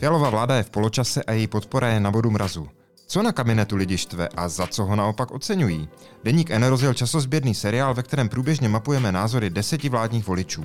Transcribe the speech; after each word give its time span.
Fialová 0.00 0.30
vláda 0.30 0.56
je 0.56 0.62
v 0.62 0.70
poločase 0.70 1.22
a 1.24 1.32
její 1.32 1.46
podpora 1.46 1.88
je 1.88 2.00
na 2.00 2.10
bodu 2.10 2.30
mrazu. 2.30 2.68
Co 3.06 3.22
na 3.22 3.32
kabinetu 3.32 3.76
lidi 3.76 3.98
štve 3.98 4.28
a 4.28 4.48
za 4.48 4.66
co 4.66 4.84
ho 4.84 4.96
naopak 4.96 5.30
oceňují? 5.30 5.88
Deník 6.24 6.50
N 6.50 6.64
rozjel 6.64 6.94
časozběrný 6.94 7.54
seriál, 7.54 7.94
ve 7.94 8.02
kterém 8.02 8.28
průběžně 8.28 8.68
mapujeme 8.68 9.12
názory 9.12 9.50
deseti 9.50 9.88
vládních 9.88 10.26
voličů. 10.26 10.64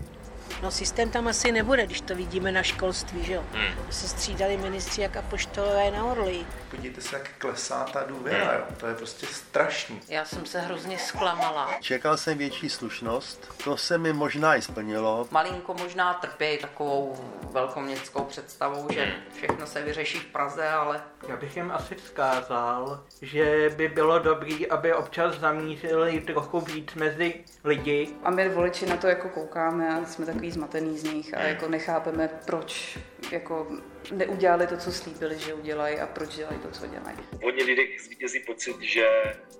No 0.61 0.71
systém 0.71 1.09
tam 1.09 1.27
asi 1.27 1.51
nebude, 1.51 1.85
když 1.85 2.01
to 2.01 2.15
vidíme 2.15 2.51
na 2.51 2.63
školství, 2.63 3.23
že 3.23 3.33
jo? 3.33 3.43
Hmm. 3.53 3.91
Se 3.91 4.07
střídali 4.07 4.57
ministři 4.57 5.01
jak 5.01 5.17
apoštolové 5.17 5.91
na 5.91 6.05
orly. 6.05 6.45
Podívejte 6.71 7.01
se, 7.01 7.15
jak 7.15 7.29
klesá 7.37 7.83
ta 7.93 8.03
důvěra, 8.03 8.53
jo? 8.53 8.75
to 8.77 8.87
je 8.87 8.95
prostě 8.95 9.25
strašný. 9.25 10.01
Já 10.07 10.25
jsem 10.25 10.45
se 10.45 10.61
hrozně 10.61 10.97
zklamala. 10.99 11.69
Čekal 11.81 12.17
jsem 12.17 12.37
větší 12.37 12.69
slušnost, 12.69 13.63
to 13.63 13.77
se 13.77 13.97
mi 13.97 14.13
možná 14.13 14.55
i 14.55 14.61
splnilo. 14.61 15.27
Malinko 15.31 15.73
možná 15.73 16.13
trpějí 16.13 16.57
takovou 16.57 17.31
velkoměstskou 17.51 18.23
představou, 18.23 18.87
že 18.93 19.13
všechno 19.35 19.67
se 19.67 19.81
vyřeší 19.81 20.19
v 20.19 20.25
Praze, 20.25 20.69
ale... 20.69 21.01
Já 21.27 21.37
bych 21.37 21.57
jim 21.57 21.71
asi 21.71 21.95
vzkázal, 21.95 23.03
že 23.21 23.73
by 23.75 23.87
bylo 23.87 24.19
dobré, 24.19 24.55
aby 24.69 24.93
občas 24.93 25.39
zamířili 25.39 26.19
trochu 26.21 26.59
víc 26.59 26.93
mezi 26.93 27.33
lidi. 27.63 28.09
A 28.23 28.29
my 28.29 28.49
voliči 28.49 28.85
na 28.85 28.97
to 28.97 29.07
jako 29.07 29.29
koukáme 29.29 29.89
a 29.89 30.05
jsme 30.05 30.25
takový 30.25 30.50
zmatený 30.51 30.97
z 30.97 31.03
nich 31.03 31.37
a 31.37 31.41
jako 31.41 31.67
nechápeme, 31.67 32.29
proč 32.45 32.99
jako 33.31 33.67
neudělali 34.11 34.67
to, 34.67 34.77
co 34.77 34.91
slíbili, 34.91 35.39
že 35.39 35.53
udělají 35.53 35.99
a 35.99 36.07
proč 36.07 36.35
dělají 36.35 36.59
to, 36.59 36.71
co 36.71 36.87
dělají. 36.87 37.17
Hodně 37.43 37.63
lidí 37.63 37.81
zvítězí 37.99 38.39
pocit, 38.39 38.75
že, 38.81 39.07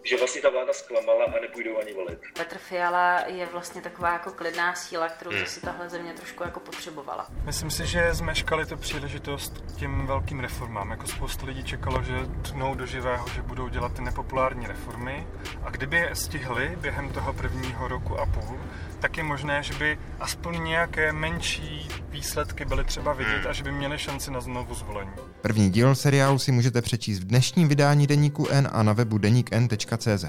že 0.04 0.18
vlastně 0.18 0.42
ta 0.42 0.50
vláda 0.50 0.74
zklamala 0.74 1.26
a 1.26 1.40
nepůjdou 1.42 1.78
ani 1.78 1.94
volit. 1.94 2.20
Petr 2.34 2.58
Fiala 2.58 3.24
je 3.28 3.46
vlastně 3.46 3.82
taková 3.82 4.14
jako 4.14 4.32
klidná 4.32 4.76
síla, 4.76 5.10
kterou 5.10 5.32
hmm. 5.32 5.46
si 5.46 5.62
tahle 5.62 5.90
země 5.90 6.14
trošku 6.14 6.44
jako 6.44 6.60
potřebovala. 6.60 7.28
Myslím 7.46 7.72
si, 7.72 7.86
že 7.86 8.14
zmeškali 8.14 8.66
tu 8.66 8.78
příležitost 8.78 9.54
k 9.58 9.80
těm 9.80 10.08
velkým 10.08 10.40
reformám. 10.40 10.92
Jako 10.92 11.08
spoustu 11.08 11.46
lidí 11.46 11.64
čekalo, 11.64 12.04
že 12.04 12.14
tnou 12.52 12.76
do 12.76 12.86
živého, 12.86 13.28
že 13.28 13.42
budou 13.42 13.68
dělat 13.68 13.94
ty 13.94 14.02
nepopulární 14.02 14.68
reformy 14.68 15.28
a 15.64 15.70
kdyby 15.70 15.98
je 15.98 16.16
stihli 16.16 16.78
během 16.82 17.14
toho 17.14 17.34
prvního 17.34 17.88
roku 17.88 18.20
a 18.20 18.26
půl, 18.26 18.60
tak 19.00 19.18
je 19.18 19.24
možné, 19.24 19.64
že 19.64 19.74
by 19.74 20.00
aspoň 20.20 20.64
nějaké 20.64 21.14
menší 21.14 21.90
výsledky 22.12 22.66
byly 22.66 22.84
třeba 22.84 23.14
vidět 23.14 23.46
a 23.50 23.54
že 23.54 23.64
by 23.64 23.72
měli 23.72 23.98
šanci 23.98 24.32
na 24.32 24.42
znovu 24.42 24.76
zvolení. 24.76 25.12
První 25.42 25.70
díl 25.70 25.96
seriálu 25.96 26.40
si 26.40 26.52
můžete 26.52 26.82
přečíst 26.82 27.20
v 27.20 27.24
dnešním 27.24 27.68
vydání 27.68 28.08
Deníku 28.08 28.48
N 28.50 28.70
a 28.72 28.84
na 28.84 28.94
webu 28.94 29.18
deníkn.cz. 29.18 30.26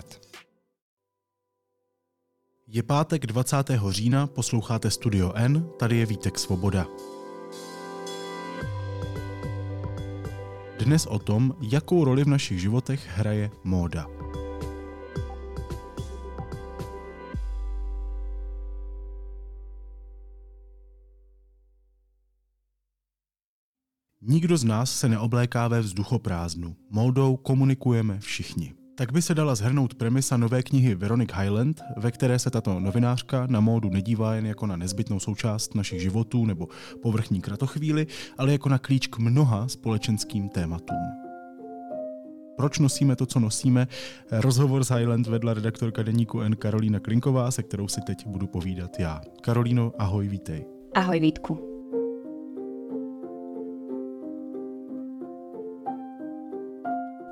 Je 2.67 2.83
pátek 2.83 3.27
20. 3.27 3.57
října, 3.89 4.27
posloucháte 4.27 4.91
Studio 4.91 5.33
N, 5.35 5.69
tady 5.79 5.97
je 5.97 6.07
Vítek 6.07 6.39
Svoboda. 6.39 6.87
Dnes 10.79 11.07
o 11.07 11.19
tom, 11.19 11.55
jakou 11.61 12.05
roli 12.05 12.25
v 12.25 12.29
našich 12.29 12.61
životech 12.61 13.09
hraje 13.09 13.51
móda. 13.65 14.22
Nikdo 24.25 24.57
z 24.57 24.65
nás 24.65 24.99
se 24.99 25.09
neobléká 25.09 25.69
ve 25.69 25.81
vzduchoprázdnu. 25.81 26.77
Módou 26.91 27.37
komunikujeme 27.37 28.21
všichni. 28.21 28.75
Tak 28.95 29.13
by 29.13 29.23
se 29.23 29.35
dala 29.35 29.55
zhrnout 29.55 29.95
premisa 29.95 30.37
nové 30.37 30.63
knihy 30.63 30.95
Veronic 30.95 31.31
Highland, 31.33 31.83
ve 31.97 32.11
které 32.11 32.39
se 32.39 32.51
tato 32.51 32.81
novinářka 32.81 33.47
na 33.47 33.61
módu 33.61 33.91
nedívá 33.91 34.35
jen 34.35 34.47
jako 34.47 34.67
na 34.67 34.77
nezbytnou 34.77 35.21
součást 35.21 35.75
našich 35.75 36.03
životů 36.03 36.47
nebo 36.47 36.69
povrchní 37.03 37.41
kratochvíli, 37.41 38.07
ale 38.39 38.53
jako 38.53 38.69
na 38.69 38.79
klíč 38.79 39.07
k 39.07 39.19
mnoha 39.19 39.69
společenským 39.69 40.49
tématům. 40.49 40.99
Proč 42.57 42.79
nosíme 42.79 43.17
to, 43.17 43.27
co 43.27 43.41
nosíme? 43.41 43.89
Rozhovor 44.31 44.85
s 44.85 44.91
Highland 44.91 45.27
vedla 45.27 45.55
redaktorka 45.55 46.03
deníku 46.03 46.41
N 46.41 46.57
Karolína 46.57 47.01
Klinková, 47.01 47.51
se 47.51 47.63
kterou 47.63 47.89
si 47.89 48.01
teď 48.01 48.27
budu 48.27 48.47
povídat 48.47 48.99
já. 48.99 49.21
Karolíno, 49.41 49.93
ahoj, 49.99 50.29
vítej. 50.29 50.65
Ahoj, 50.95 51.21
Vítku. 51.21 51.72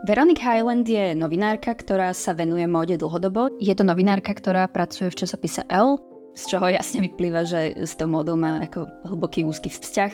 Veronica 0.01 0.41
Highland 0.41 0.89
je 0.89 1.13
novinárka, 1.13 1.77
ktorá 1.77 2.17
sa 2.17 2.33
venuje 2.33 2.65
móde 2.65 2.97
dlhodobo. 2.97 3.53
Je 3.61 3.77
to 3.77 3.85
novinárka, 3.85 4.33
ktorá 4.33 4.65
pracuje 4.65 5.13
v 5.13 5.19
časopise 5.21 5.61
L, 5.69 6.01
z 6.33 6.57
čoho 6.57 6.73
jasne 6.73 7.05
vyplýva, 7.05 7.45
že 7.45 7.77
s 7.77 8.01
tou 8.01 8.09
módou 8.09 8.33
má 8.33 8.65
ako 8.65 8.89
hlboký 9.13 9.45
úzky 9.45 9.69
vzťah. 9.69 10.13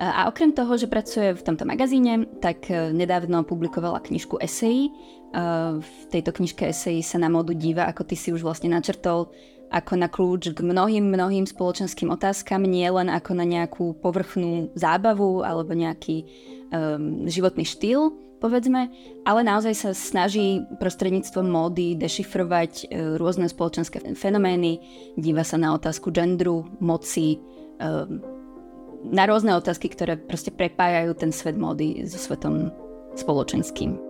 A 0.00 0.32
okrem 0.32 0.56
toho, 0.56 0.80
že 0.80 0.88
pracuje 0.88 1.36
v 1.36 1.44
tomto 1.44 1.68
magazíne, 1.68 2.24
tak 2.40 2.64
e, 2.72 2.96
nedávno 2.96 3.44
publikovala 3.44 4.00
knižku 4.00 4.40
Essay. 4.40 4.88
V 5.84 5.92
tejto 6.08 6.32
knižke 6.32 6.72
Essay 6.72 7.04
sa 7.04 7.20
na 7.20 7.28
módu 7.28 7.52
díva, 7.52 7.84
ako 7.92 8.08
ty 8.08 8.16
si 8.16 8.32
už 8.32 8.40
vlastne 8.40 8.72
načrtol, 8.72 9.28
ako 9.68 10.00
na 10.00 10.08
kľúč 10.08 10.56
k 10.56 10.64
mnohým, 10.64 11.12
mnohým 11.12 11.44
spoločenským 11.44 12.08
otázkam, 12.08 12.64
nie 12.64 12.88
len 12.88 13.12
ako 13.12 13.36
na 13.36 13.44
nejakú 13.44 14.00
povrchnú 14.00 14.72
zábavu 14.72 15.44
alebo 15.44 15.76
nejaký 15.76 16.24
um, 16.72 17.28
životný 17.28 17.66
štýl, 17.68 18.25
povedzme, 18.40 18.92
ale 19.24 19.40
naozaj 19.42 19.74
sa 19.74 19.90
snaží 19.96 20.62
prostredníctvom 20.78 21.46
módy 21.46 21.96
dešifrovať 21.96 22.72
e, 22.72 22.84
rôzne 23.16 23.48
spoločenské 23.48 24.02
fenomény, 24.14 24.80
díva 25.16 25.42
sa 25.42 25.56
na 25.56 25.72
otázku 25.74 26.12
genderu, 26.12 26.68
moci, 26.80 27.40
e, 27.80 27.88
na 29.06 29.24
rôzne 29.28 29.54
otázky, 29.54 29.92
ktoré 29.92 30.18
proste 30.18 30.50
prepájajú 30.50 31.12
ten 31.14 31.30
svet 31.30 31.56
módy 31.56 32.04
so 32.04 32.18
svetom 32.18 32.72
spoločenským. 33.16 34.06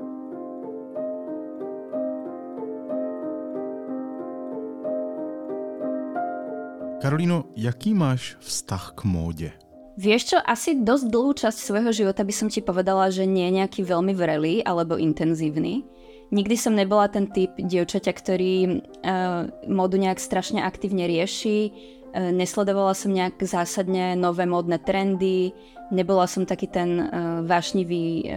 Karolíno, 6.97 7.53
jaký 7.55 7.95
máš 7.95 8.35
vztah 8.43 8.97
k 8.97 9.01
móde? 9.07 9.66
Vieš 9.97 10.37
čo, 10.37 10.39
asi 10.45 10.77
dosť 10.77 11.09
dlhú 11.09 11.33
časť 11.33 11.57
svojho 11.57 11.89
života 11.89 12.21
by 12.21 12.35
som 12.37 12.53
ti 12.53 12.61
povedala, 12.61 13.09
že 13.09 13.25
nie 13.25 13.49
je 13.49 13.65
nejaký 13.65 13.81
veľmi 13.81 14.13
vrelý 14.13 14.61
alebo 14.61 15.01
intenzívny. 15.01 15.89
Nikdy 16.29 16.57
som 16.61 16.77
nebola 16.77 17.09
ten 17.09 17.33
typ 17.33 17.57
dievčaťa, 17.57 18.13
ktorý 18.13 18.55
uh, 18.69 19.49
modu 19.65 19.97
nejak 19.97 20.21
strašne 20.21 20.61
aktívne 20.61 21.09
rieši, 21.09 21.73
uh, 21.73 22.29
nesledovala 22.29 22.93
som 22.93 23.09
nejak 23.09 23.41
zásadne 23.41 24.13
nové 24.21 24.45
módne 24.45 24.77
trendy, 24.77 25.57
nebola 25.89 26.29
som 26.29 26.45
taký 26.45 26.69
ten 26.69 27.01
uh, 27.01 27.09
vášnivý 27.49 28.05
uh, 28.05 28.29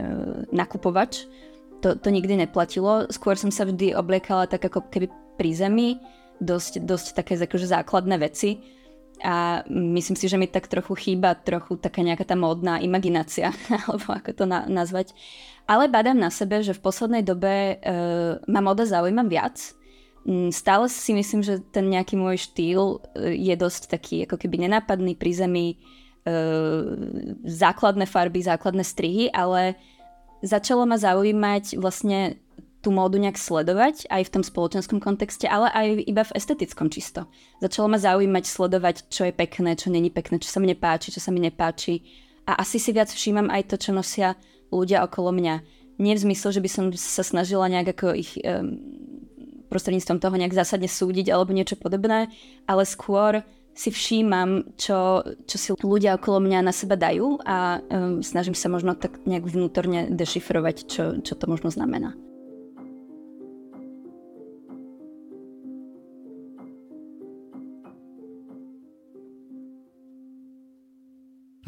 nakupovač. 0.55 1.27
To, 1.83 1.99
to 1.99 2.07
nikdy 2.07 2.39
neplatilo. 2.39 3.11
Skôr 3.11 3.35
som 3.35 3.51
sa 3.51 3.67
vždy 3.67 3.99
obliekala 3.99 4.47
tak 4.47 4.63
ako 4.63 4.87
keby 4.87 5.11
pri 5.35 5.51
zemi, 5.51 5.99
dosť, 6.39 6.87
dosť 6.87 7.19
také 7.19 7.35
akože 7.35 7.67
základné 7.67 8.15
veci 8.15 8.78
a 9.23 9.63
myslím 9.69 10.15
si, 10.15 10.25
že 10.27 10.39
mi 10.39 10.47
tak 10.47 10.67
trochu 10.67 10.95
chýba 10.95 11.35
trochu 11.35 11.75
taká 11.75 12.01
nejaká 12.01 12.23
tá 12.23 12.35
módna 12.39 12.79
imaginácia, 12.79 13.51
alebo 13.87 14.07
ako 14.09 14.31
to 14.33 14.45
na- 14.47 14.67
nazvať. 14.67 15.11
Ale 15.69 15.91
badám 15.91 16.17
na 16.17 16.33
sebe, 16.33 16.65
že 16.65 16.73
v 16.73 16.81
poslednej 16.81 17.21
dobe 17.21 17.77
uh, 17.77 18.41
ma 18.49 18.61
moda 18.63 18.89
zaujíma 18.89 19.27
viac. 19.29 19.77
Mm, 20.25 20.49
stále 20.49 20.89
si 20.89 21.13
myslím, 21.13 21.45
že 21.45 21.61
ten 21.61 21.85
nejaký 21.87 22.17
môj 22.17 22.41
štýl 22.49 22.97
uh, 22.97 22.99
je 23.29 23.53
dosť 23.53 23.81
taký 23.91 24.15
ako 24.25 24.41
keby 24.41 24.65
nenápadný 24.65 25.13
pri 25.13 25.31
zemi, 25.35 25.67
uh, 26.25 26.89
základné 27.45 28.09
farby, 28.09 28.41
základné 28.41 28.81
strihy, 28.81 29.29
ale 29.29 29.77
začalo 30.41 30.87
ma 30.87 30.97
zaujímať 30.97 31.77
vlastne 31.77 32.39
tú 32.79 32.95
módu 32.95 33.19
nejak 33.19 33.35
sledovať 33.35 34.07
aj 34.07 34.23
v 34.23 34.33
tom 34.39 34.43
spoločenskom 34.43 35.03
kontexte, 35.03 35.51
ale 35.51 35.67
aj 35.75 35.87
iba 36.07 36.23
v 36.23 36.35
estetickom 36.35 36.87
čisto. 36.87 37.27
Začalo 37.59 37.91
ma 37.91 37.99
zaujímať 37.99 38.45
sledovať, 38.47 38.95
čo 39.11 39.27
je 39.27 39.33
pekné, 39.35 39.75
čo 39.75 39.91
není 39.91 40.07
pekné, 40.07 40.39
čo 40.39 40.47
sa 40.47 40.63
mi 40.63 40.71
nepáči, 40.71 41.11
čo 41.11 41.19
sa 41.19 41.35
mi 41.35 41.43
nepáči. 41.43 42.07
A 42.47 42.63
asi 42.63 42.79
si 42.79 42.95
viac 42.95 43.11
všímam 43.11 43.51
aj 43.51 43.67
to, 43.67 43.75
čo 43.75 43.91
nosia 43.91 44.39
ľudia 44.71 45.03
okolo 45.03 45.35
mňa. 45.35 45.55
Nie 45.99 46.15
v 46.15 46.23
zmysle, 46.31 46.55
že 46.55 46.63
by 46.63 46.69
som 46.71 46.85
sa 46.95 47.21
snažila 47.27 47.67
nejak 47.67 47.99
ako 47.99 48.15
ich 48.15 48.39
um, 48.39 48.79
prostredníctvom 49.67 50.23
toho 50.23 50.35
nejak 50.39 50.55
zásadne 50.55 50.87
súdiť 50.87 51.35
alebo 51.35 51.51
niečo 51.51 51.75
podobné, 51.75 52.31
ale 52.63 52.83
skôr 52.87 53.43
si 53.75 53.91
všímam, 53.91 54.75
čo, 54.79 55.23
čo 55.47 55.55
si 55.59 55.69
ľudia 55.75 56.15
okolo 56.15 56.39
mňa 56.43 56.59
na 56.63 56.71
seba 56.71 56.95
dajú 56.95 57.43
a 57.43 57.79
um, 57.79 58.23
snažím 58.23 58.55
sa 58.55 58.71
možno 58.71 58.95
tak 58.95 59.19
nejak 59.27 59.43
vnútorne 59.43 60.07
dešifrovať, 60.11 60.75
čo, 60.87 61.03
čo 61.19 61.33
to 61.35 61.45
možno 61.47 61.67
znamená. 61.71 62.15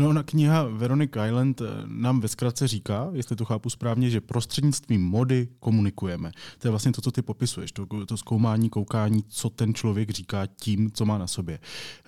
No 0.02 0.10
ona 0.10 0.24
kniha 0.24 0.64
Veronic 0.64 1.12
Island 1.28 1.62
eh, 1.62 1.66
nám 1.86 2.20
ve 2.20 2.28
zkratce 2.28 2.68
říká, 2.68 3.10
jestli 3.14 3.36
to 3.36 3.46
chápu 3.46 3.70
správně, 3.70 4.10
že 4.10 4.22
prostřednictvím 4.22 5.02
mody 5.02 5.48
komunikujeme. 5.60 6.32
To 6.58 6.68
je 6.68 6.70
vlastně 6.70 6.92
to, 6.92 7.02
co 7.02 7.12
ty 7.12 7.22
popisuješ, 7.22 7.72
to, 7.72 7.86
to 8.06 8.18
zkoumání, 8.18 8.70
koukání, 8.70 9.24
co 9.28 9.50
ten 9.50 9.74
člověk 9.74 10.10
říká 10.10 10.46
tím, 10.46 10.92
co 10.92 11.06
má 11.06 11.18
na 11.18 11.28
sobě. 11.28 11.60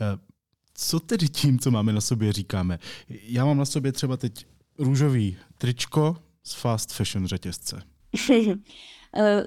Eh, 0.01 0.17
co 0.73 0.99
tedy 0.99 1.29
tím, 1.29 1.59
co 1.59 1.71
máme 1.71 1.93
na 1.93 2.01
sobě, 2.01 2.33
říkáme? 2.33 2.79
Já 3.09 3.45
mám 3.45 3.57
na 3.57 3.65
sobě 3.65 3.91
třeba 3.91 4.17
teď 4.17 4.45
Růžový 4.79 5.37
tričko 5.57 6.15
z 6.43 6.53
fast 6.53 6.93
fashion 6.93 7.27
řetězce. 7.27 7.81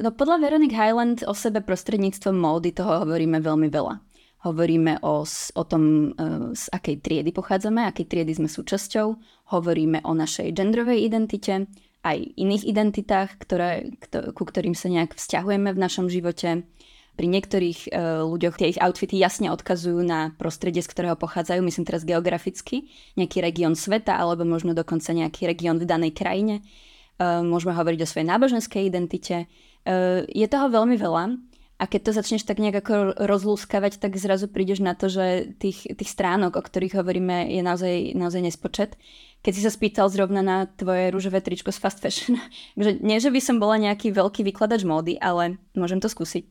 no 0.03 0.11
podľa 0.15 0.39
Veronic 0.39 0.71
Highland 0.71 1.27
o 1.27 1.35
sebe 1.35 1.61
prostredníctvom 1.61 2.39
módy 2.39 2.71
toho 2.71 3.03
hovoríme 3.03 3.43
veľmi 3.43 3.67
veľa. 3.67 4.06
Hovoríme 4.47 5.03
o, 5.03 5.27
o 5.27 5.65
tom, 5.67 6.15
z 6.55 6.65
akej 6.71 7.03
triedy 7.03 7.35
pochádzame, 7.35 7.83
akej 7.83 8.07
triedy 8.07 8.39
sme 8.39 8.47
súčasťou. 8.47 9.19
Hovoríme 9.51 10.07
o 10.07 10.15
našej 10.15 10.55
genderovej 10.55 11.03
identite, 11.03 11.67
aj 12.07 12.17
iných 12.39 12.63
identitách, 12.71 13.43
ktoré, 13.43 13.99
ku 14.07 14.47
ktorým 14.47 14.79
sa 14.79 14.87
nejak 14.87 15.19
vzťahujeme 15.19 15.75
v 15.75 15.83
našom 15.83 16.07
živote. 16.07 16.63
Pri 17.17 17.27
niektorých 17.33 17.91
uh, 17.91 18.23
ľuďoch 18.29 18.61
tie 18.61 18.77
ich 18.77 18.79
outfity 18.79 19.19
jasne 19.19 19.49
odkazujú 19.51 20.05
na 20.05 20.37
prostredie, 20.37 20.85
z 20.85 20.93
ktorého 20.93 21.17
pochádzajú, 21.17 21.65
myslím 21.65 21.89
teraz 21.89 22.05
geograficky, 22.05 22.93
nejaký 23.17 23.41
región 23.41 23.73
sveta 23.73 24.15
alebo 24.15 24.45
možno 24.45 24.77
dokonca 24.77 25.17
nejaký 25.17 25.49
región 25.49 25.81
v 25.81 25.89
danej 25.89 26.13
krajine. 26.13 26.61
Uh, 27.17 27.41
môžeme 27.41 27.73
hovoriť 27.73 28.05
o 28.05 28.11
svojej 28.11 28.29
náboženskej 28.29 28.83
identite. 28.85 29.49
Uh, 29.89 30.29
je 30.29 30.45
toho 30.45 30.69
veľmi 30.69 31.01
veľa 31.01 31.25
a 31.77 31.85
keď 31.85 32.01
to 32.09 32.13
začneš 32.17 32.49
tak 32.49 32.57
nejak 32.57 32.81
ako 32.81 33.21
rozlúskavať, 33.21 34.01
tak 34.01 34.17
zrazu 34.17 34.49
prídeš 34.49 34.81
na 34.81 34.97
to, 34.97 35.13
že 35.13 35.57
tých, 35.61 35.85
tých 35.93 36.09
stránok, 36.09 36.57
o 36.57 36.63
ktorých 36.65 36.97
hovoríme, 36.97 37.53
je 37.53 37.61
naozaj, 37.61 38.17
naozaj 38.17 38.41
nespočet 38.41 38.97
keď 39.47 39.53
si 39.55 39.63
sa 39.63 39.71
spýtal 39.71 40.11
zrovna 40.11 40.43
na 40.43 40.67
tvoje 40.67 41.15
rúžové 41.15 41.39
tričko 41.39 41.71
z 41.71 41.79
fast 41.79 42.03
fashion. 42.03 42.35
Takže 42.75 42.99
nie, 42.99 43.23
že 43.23 43.31
by 43.31 43.39
som 43.39 43.63
bola 43.63 43.79
nejaký 43.79 44.11
veľký 44.11 44.43
vykladač 44.43 44.83
módy, 44.83 45.23
ale 45.23 45.63
môžem 45.79 46.03
to 46.03 46.11
skúsiť. 46.11 46.51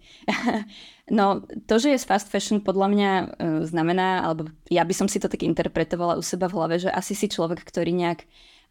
no, 1.17 1.43
to, 1.67 1.75
že 1.75 1.91
je 1.91 1.99
z 1.99 2.07
fast 2.07 2.31
fashion, 2.31 2.63
podľa 2.63 2.87
mňa 2.87 3.11
uh, 3.11 3.27
znamená, 3.67 4.23
alebo 4.23 4.47
ja 4.71 4.87
by 4.87 4.95
som 4.95 5.11
si 5.11 5.19
to 5.19 5.27
tak 5.27 5.43
interpretovala 5.43 6.15
u 6.15 6.23
seba 6.23 6.47
v 6.47 6.55
hlave, 6.55 6.75
že 6.79 6.87
asi 6.87 7.19
si 7.19 7.27
človek, 7.27 7.67
ktorý 7.67 7.91
nejak 7.91 8.23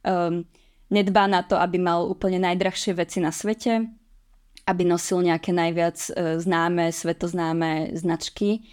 um, 0.09 0.49
nedbá 0.89 1.29
na 1.29 1.45
to, 1.45 1.61
aby 1.61 1.77
mal 1.77 2.09
úplne 2.09 2.41
najdrahšie 2.41 2.97
veci 2.97 3.21
na 3.21 3.29
svete, 3.29 3.93
aby 4.65 4.83
nosil 4.89 5.21
nejaké 5.21 5.53
najviac 5.53 5.97
uh, 6.11 6.41
známe, 6.41 6.89
svetoznáme 6.91 7.95
značky 7.97 8.65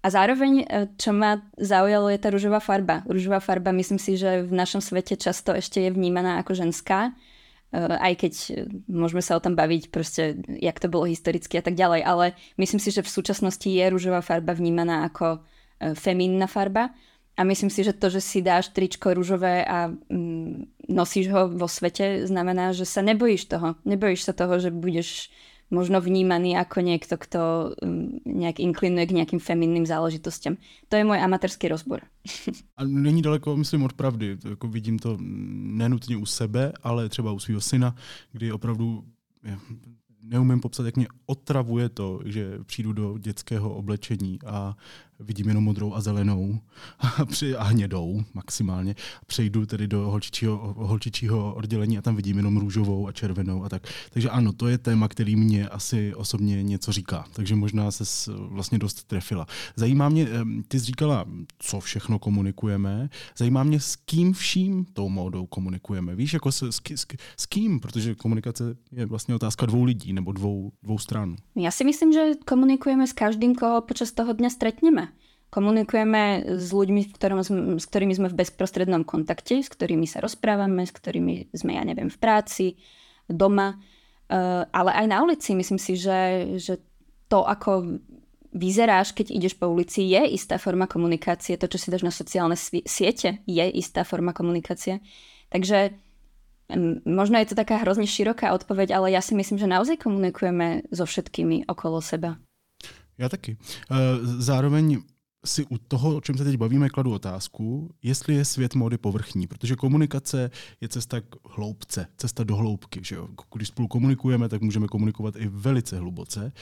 a 0.00 0.08
zároveň, 0.08 0.64
e, 0.64 0.88
čo 0.96 1.12
ma 1.12 1.44
zaujalo, 1.60 2.08
je 2.08 2.20
tá 2.20 2.32
rúžová 2.32 2.56
farba. 2.56 3.04
Rúžová 3.04 3.36
farba, 3.36 3.68
myslím 3.76 4.00
si, 4.00 4.16
že 4.16 4.48
v 4.48 4.52
našom 4.56 4.80
svete 4.80 5.20
často 5.20 5.52
ešte 5.52 5.84
je 5.84 5.92
vnímaná 5.92 6.40
ako 6.40 6.56
ženská, 6.56 7.12
e, 7.12 7.12
aj 7.76 8.12
keď 8.16 8.32
e, 8.32 8.52
môžeme 8.88 9.20
sa 9.20 9.36
o 9.36 9.44
tom 9.44 9.52
baviť, 9.52 9.92
proste, 9.92 10.40
jak 10.56 10.80
to 10.80 10.88
bolo 10.88 11.04
historicky 11.04 11.60
a 11.60 11.64
tak 11.64 11.76
ďalej, 11.76 12.00
ale 12.00 12.32
myslím 12.56 12.80
si, 12.80 12.88
že 12.88 13.04
v 13.04 13.12
súčasnosti 13.12 13.68
je 13.68 13.84
rúžová 13.92 14.24
farba 14.24 14.56
vnímaná 14.56 15.04
ako 15.04 15.44
femínna 15.80 16.44
farba. 16.44 16.92
A 17.40 17.44
myslím 17.48 17.72
si, 17.72 17.80
že 17.80 17.96
to, 17.96 18.12
že 18.12 18.20
si 18.20 18.44
dáš 18.44 18.68
tričko 18.68 19.16
rúžové 19.16 19.64
a 19.64 19.88
mm, 19.88 20.79
nosíš 20.90 21.30
ho 21.30 21.46
vo 21.48 21.70
svete, 21.70 22.26
znamená, 22.26 22.74
že 22.74 22.82
sa 22.82 23.00
nebojíš 23.00 23.46
toho. 23.46 23.78
Nebojíš 23.86 24.26
sa 24.26 24.32
toho, 24.34 24.58
že 24.58 24.74
budeš 24.74 25.30
možno 25.70 26.02
vnímaný 26.02 26.58
ako 26.58 26.82
niekto, 26.82 27.14
kto 27.14 27.40
mm, 27.78 28.26
nejak 28.26 28.58
inklinuje 28.58 29.06
k 29.06 29.16
nejakým 29.22 29.38
feminným 29.40 29.86
záležitostiam. 29.86 30.58
To 30.90 30.98
je 30.98 31.06
můj 31.06 31.22
amatérský 31.22 31.70
rozbor. 31.70 32.02
A 32.76 32.84
není 32.84 33.22
daleko, 33.22 33.56
myslím, 33.56 33.82
od 33.82 33.92
pravdy. 33.92 34.38
Jako 34.48 34.68
vidím 34.68 34.98
to 34.98 35.16
nenutně 35.78 36.16
u 36.16 36.26
sebe, 36.26 36.72
ale 36.82 37.08
třeba 37.08 37.32
u 37.32 37.38
svého 37.38 37.60
syna, 37.60 37.94
kdy 38.32 38.52
opravdu 38.52 39.04
neumím 40.22 40.60
popsat, 40.60 40.86
jak 40.86 40.96
mě 40.96 41.06
otravuje 41.26 41.88
to, 41.88 42.20
že 42.24 42.58
přijdu 42.66 42.92
do 42.92 43.18
dětského 43.18 43.74
oblečení 43.74 44.38
a 44.46 44.76
vidím 45.20 45.48
jenom 45.48 45.64
modrou 45.64 45.94
a 45.94 46.00
zelenou 46.00 46.60
a, 47.58 47.62
hnědou 47.62 48.24
maximálně. 48.34 48.94
Přejdu 49.26 49.66
tedy 49.66 49.88
do 49.88 50.00
holčičího, 50.10 50.74
holčičího 50.78 51.54
oddělení 51.54 51.98
a 51.98 52.02
tam 52.02 52.16
vidím 52.16 52.36
jenom 52.36 52.56
růžovou 52.56 53.08
a 53.08 53.12
červenou 53.12 53.64
a 53.64 53.68
tak. 53.68 53.82
Takže 54.10 54.30
ano, 54.30 54.52
to 54.52 54.68
je 54.68 54.78
téma, 54.78 55.08
který 55.08 55.36
mě 55.36 55.68
asi 55.68 56.14
osobně 56.14 56.62
něco 56.62 56.92
říká. 56.92 57.24
Takže 57.32 57.56
možná 57.56 57.90
se 57.90 58.32
vlastně 58.36 58.78
dost 58.78 59.04
trefila. 59.04 59.46
Zajímá 59.76 60.08
mě, 60.08 60.28
ty 60.68 60.80
jsi 60.80 60.86
říkala, 60.86 61.24
co 61.58 61.80
všechno 61.80 62.18
komunikujeme. 62.18 63.10
Zajímá 63.36 63.62
mě, 63.62 63.80
s 63.80 63.96
kým 63.96 64.32
vším 64.32 64.84
tou 64.84 65.08
módou 65.08 65.46
komunikujeme. 65.46 66.14
Víš, 66.14 66.32
jako 66.32 66.52
s, 66.52 66.62
s, 66.62 66.80
s, 66.94 67.06
s 67.36 67.46
kým? 67.46 67.80
Protože 67.80 68.14
komunikace 68.14 68.76
je 68.92 69.06
vlastně 69.06 69.34
otázka 69.34 69.66
dvou 69.66 69.84
lidí 69.84 70.12
nebo 70.12 70.32
dvou, 70.32 70.72
dvou 70.82 70.98
stran. 70.98 71.36
Já 71.56 71.70
si 71.70 71.84
myslím, 71.84 72.12
že 72.12 72.30
komunikujeme 72.46 73.06
s 73.06 73.12
každým, 73.12 73.54
koho 73.54 73.80
počas 73.80 74.12
toho 74.12 74.32
dňa 74.32 74.50
stretneme. 74.50 75.09
Komunikujeme 75.50 76.46
s 76.46 76.70
ľuďmi, 76.70 77.10
ktorom, 77.10 77.42
s 77.78 77.84
ktorými 77.90 78.14
sme 78.14 78.30
v 78.30 78.38
bezprostrednom 78.38 79.02
kontakte, 79.02 79.58
s 79.58 79.66
ktorými 79.66 80.06
sa 80.06 80.22
rozprávame, 80.22 80.86
s 80.86 80.94
ktorými 80.94 81.50
sme, 81.50 81.74
ja 81.74 81.82
neviem, 81.82 82.06
v 82.06 82.18
práci, 82.22 82.78
doma, 83.26 83.74
eh, 84.30 84.62
ale 84.70 84.90
aj 84.94 85.06
na 85.10 85.18
ulici. 85.26 85.58
Myslím 85.58 85.82
si, 85.82 85.98
že, 85.98 86.54
že 86.62 86.78
to, 87.26 87.42
ako 87.42 87.98
vyzeráš, 88.54 89.14
keď 89.14 89.30
ideš 89.30 89.54
po 89.58 89.70
ulici, 89.70 90.06
je 90.06 90.22
istá 90.34 90.58
forma 90.58 90.86
komunikácie. 90.86 91.58
To, 91.58 91.70
čo 91.70 91.78
si 91.78 91.90
dáš 91.90 92.06
na 92.06 92.14
sociálne 92.14 92.58
siete, 92.86 93.42
je 93.46 93.64
istá 93.74 94.06
forma 94.06 94.34
komunikácie. 94.34 95.02
Takže 95.50 95.94
možno 97.06 97.38
je 97.42 97.50
to 97.50 97.58
taká 97.58 97.82
hrozne 97.82 98.06
široká 98.06 98.54
odpoveď, 98.54 98.94
ale 98.94 99.14
ja 99.14 99.22
si 99.22 99.34
myslím, 99.34 99.58
že 99.58 99.70
naozaj 99.70 99.98
komunikujeme 99.98 100.86
so 100.94 101.06
všetkými 101.06 101.66
okolo 101.66 101.98
seba. 101.98 102.38
Já 103.18 103.28
taky. 103.28 103.56
Eh, 103.90 103.96
zároveň 104.38 105.02
si 105.44 105.66
u 105.68 105.78
toho, 105.78 106.16
o 106.16 106.20
čem 106.20 106.36
se 106.36 106.44
teď 106.44 106.56
bavíme, 106.56 106.88
kladu 106.88 107.12
otázku, 107.12 107.94
jestli 108.02 108.34
je 108.34 108.44
svět 108.44 108.74
módy 108.74 108.98
povrchní, 108.98 109.46
protože 109.46 109.76
komunikace 109.76 110.50
je 110.80 110.88
cesta 110.88 111.20
k 111.20 111.36
hloubce, 111.56 112.06
cesta 112.16 112.44
do 112.44 112.56
hloubky. 112.56 113.00
Že 113.04 113.14
jo? 113.14 113.28
Když 113.54 113.68
spolu 113.68 113.88
komunikujeme, 113.88 114.48
tak 114.48 114.62
můžeme 114.62 114.86
komunikovat 114.86 115.36
i 115.36 115.48
velice 115.48 115.98
hluboce. 115.98 116.52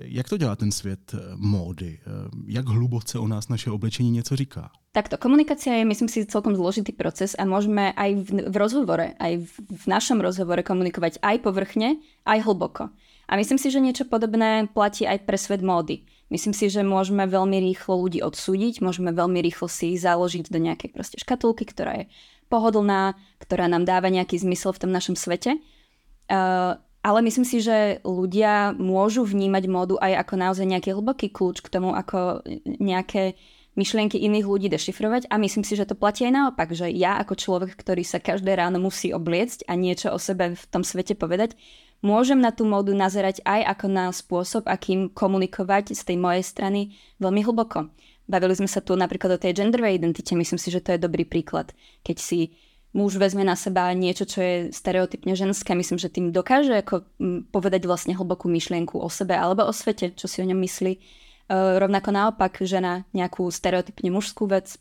Jak 0.00 0.28
to 0.28 0.36
dělá 0.36 0.56
ten 0.56 0.72
svět 0.72 1.14
eh, 1.14 1.18
módy? 1.36 1.98
Eh, 2.00 2.10
jak 2.46 2.68
hluboce 2.68 3.18
o 3.18 3.28
nás 3.28 3.48
naše 3.48 3.70
oblečení 3.70 4.10
něco 4.10 4.36
říká? 4.36 4.70
Takto, 4.92 5.18
komunikácia 5.18 5.74
je, 5.74 5.84
myslím 5.84 6.08
si, 6.08 6.26
celkom 6.26 6.56
zložitý 6.56 6.96
proces 6.96 7.36
a 7.38 7.44
môžeme 7.44 7.92
aj 7.92 8.18
v, 8.24 8.28
v 8.50 8.56
rozhovore, 8.56 9.14
aj 9.20 9.46
v, 9.46 9.52
v 9.68 9.84
našom 9.86 10.18
rozhovore 10.18 10.64
komunikovať 10.64 11.20
aj 11.22 11.44
povrchne, 11.44 12.00
aj 12.24 12.42
hlboko. 12.42 12.88
A 13.28 13.36
myslím 13.36 13.60
si, 13.60 13.68
že 13.68 13.84
niečo 13.84 14.08
podobné 14.08 14.64
platí 14.72 15.04
aj 15.04 15.28
pre 15.28 15.36
svet 15.36 15.60
módy. 15.60 16.08
Myslím 16.28 16.52
si, 16.52 16.68
že 16.68 16.84
môžeme 16.84 17.24
veľmi 17.24 17.56
rýchlo 17.72 18.04
ľudí 18.04 18.20
odsúdiť, 18.20 18.84
môžeme 18.84 19.16
veľmi 19.16 19.40
rýchlo 19.40 19.64
si 19.64 19.96
ich 19.96 20.04
založiť 20.04 20.52
do 20.52 20.60
nejakej 20.60 20.92
proste 20.92 21.16
škatulky, 21.16 21.64
ktorá 21.64 22.04
je 22.04 22.12
pohodlná, 22.52 23.16
ktorá 23.40 23.64
nám 23.64 23.88
dáva 23.88 24.12
nejaký 24.12 24.36
zmysel 24.36 24.76
v 24.76 24.82
tom 24.84 24.92
našom 24.92 25.16
svete. 25.16 25.56
Uh, 26.28 26.76
ale 27.00 27.24
myslím 27.24 27.48
si, 27.48 27.64
že 27.64 28.04
ľudia 28.04 28.76
môžu 28.76 29.24
vnímať 29.24 29.64
módu 29.72 29.96
aj 29.96 30.28
ako 30.28 30.34
naozaj 30.36 30.66
nejaký 30.68 30.92
hlboký 30.92 31.32
kľúč 31.32 31.64
k 31.64 31.72
tomu, 31.72 31.96
ako 31.96 32.44
nejaké 32.76 33.40
myšlienky 33.78 34.18
iných 34.18 34.46
ľudí 34.50 34.66
dešifrovať 34.66 35.30
a 35.30 35.38
myslím 35.38 35.62
si, 35.62 35.78
že 35.78 35.86
to 35.86 35.94
platí 35.94 36.26
aj 36.26 36.34
naopak, 36.34 36.74
že 36.74 36.90
ja 36.90 37.22
ako 37.22 37.38
človek, 37.38 37.78
ktorý 37.78 38.02
sa 38.02 38.18
každé 38.18 38.58
ráno 38.58 38.82
musí 38.82 39.14
obliecť 39.14 39.70
a 39.70 39.78
niečo 39.78 40.10
o 40.10 40.18
sebe 40.18 40.58
v 40.58 40.64
tom 40.66 40.82
svete 40.82 41.14
povedať, 41.14 41.54
môžem 42.02 42.42
na 42.42 42.50
tú 42.50 42.66
módu 42.66 42.90
nazerať 42.90 43.38
aj 43.46 43.78
ako 43.78 43.86
na 43.86 44.10
spôsob, 44.10 44.66
akým 44.66 45.06
komunikovať 45.14 45.94
z 45.94 46.02
tej 46.02 46.16
mojej 46.18 46.42
strany 46.42 46.98
veľmi 47.22 47.46
hlboko. 47.46 47.94
Bavili 48.28 48.58
sme 48.58 48.68
sa 48.68 48.82
tu 48.82 48.98
napríklad 48.98 49.38
o 49.38 49.40
tej 49.40 49.56
genderovej 49.56 49.96
identite, 49.96 50.34
myslím 50.34 50.58
si, 50.58 50.68
že 50.68 50.82
to 50.82 50.92
je 50.92 51.00
dobrý 51.00 51.24
príklad. 51.24 51.72
Keď 52.02 52.16
si 52.18 52.58
muž 52.92 53.16
vezme 53.16 53.46
na 53.46 53.56
seba 53.56 53.88
niečo, 53.94 54.24
čo 54.24 54.42
je 54.42 54.54
stereotypne 54.74 55.32
ženské, 55.38 55.72
myslím, 55.72 55.96
že 55.96 56.12
tým 56.12 56.34
dokáže 56.34 56.82
ako 56.82 57.08
povedať 57.54 57.86
vlastne 57.86 58.16
hlbokú 58.16 58.50
myšlienku 58.50 58.98
o 58.98 59.08
sebe 59.08 59.36
alebo 59.36 59.64
o 59.64 59.72
svete, 59.72 60.12
čo 60.16 60.26
si 60.26 60.40
o 60.42 60.48
ňom 60.48 60.60
myslí. 60.60 60.92
E, 61.48 61.78
rovnako 61.80 62.12
naopak 62.12 62.60
žena 62.60 63.08
nejakú 63.16 63.48
stereotypne 63.48 64.12
mužskú 64.12 64.44
vec. 64.44 64.76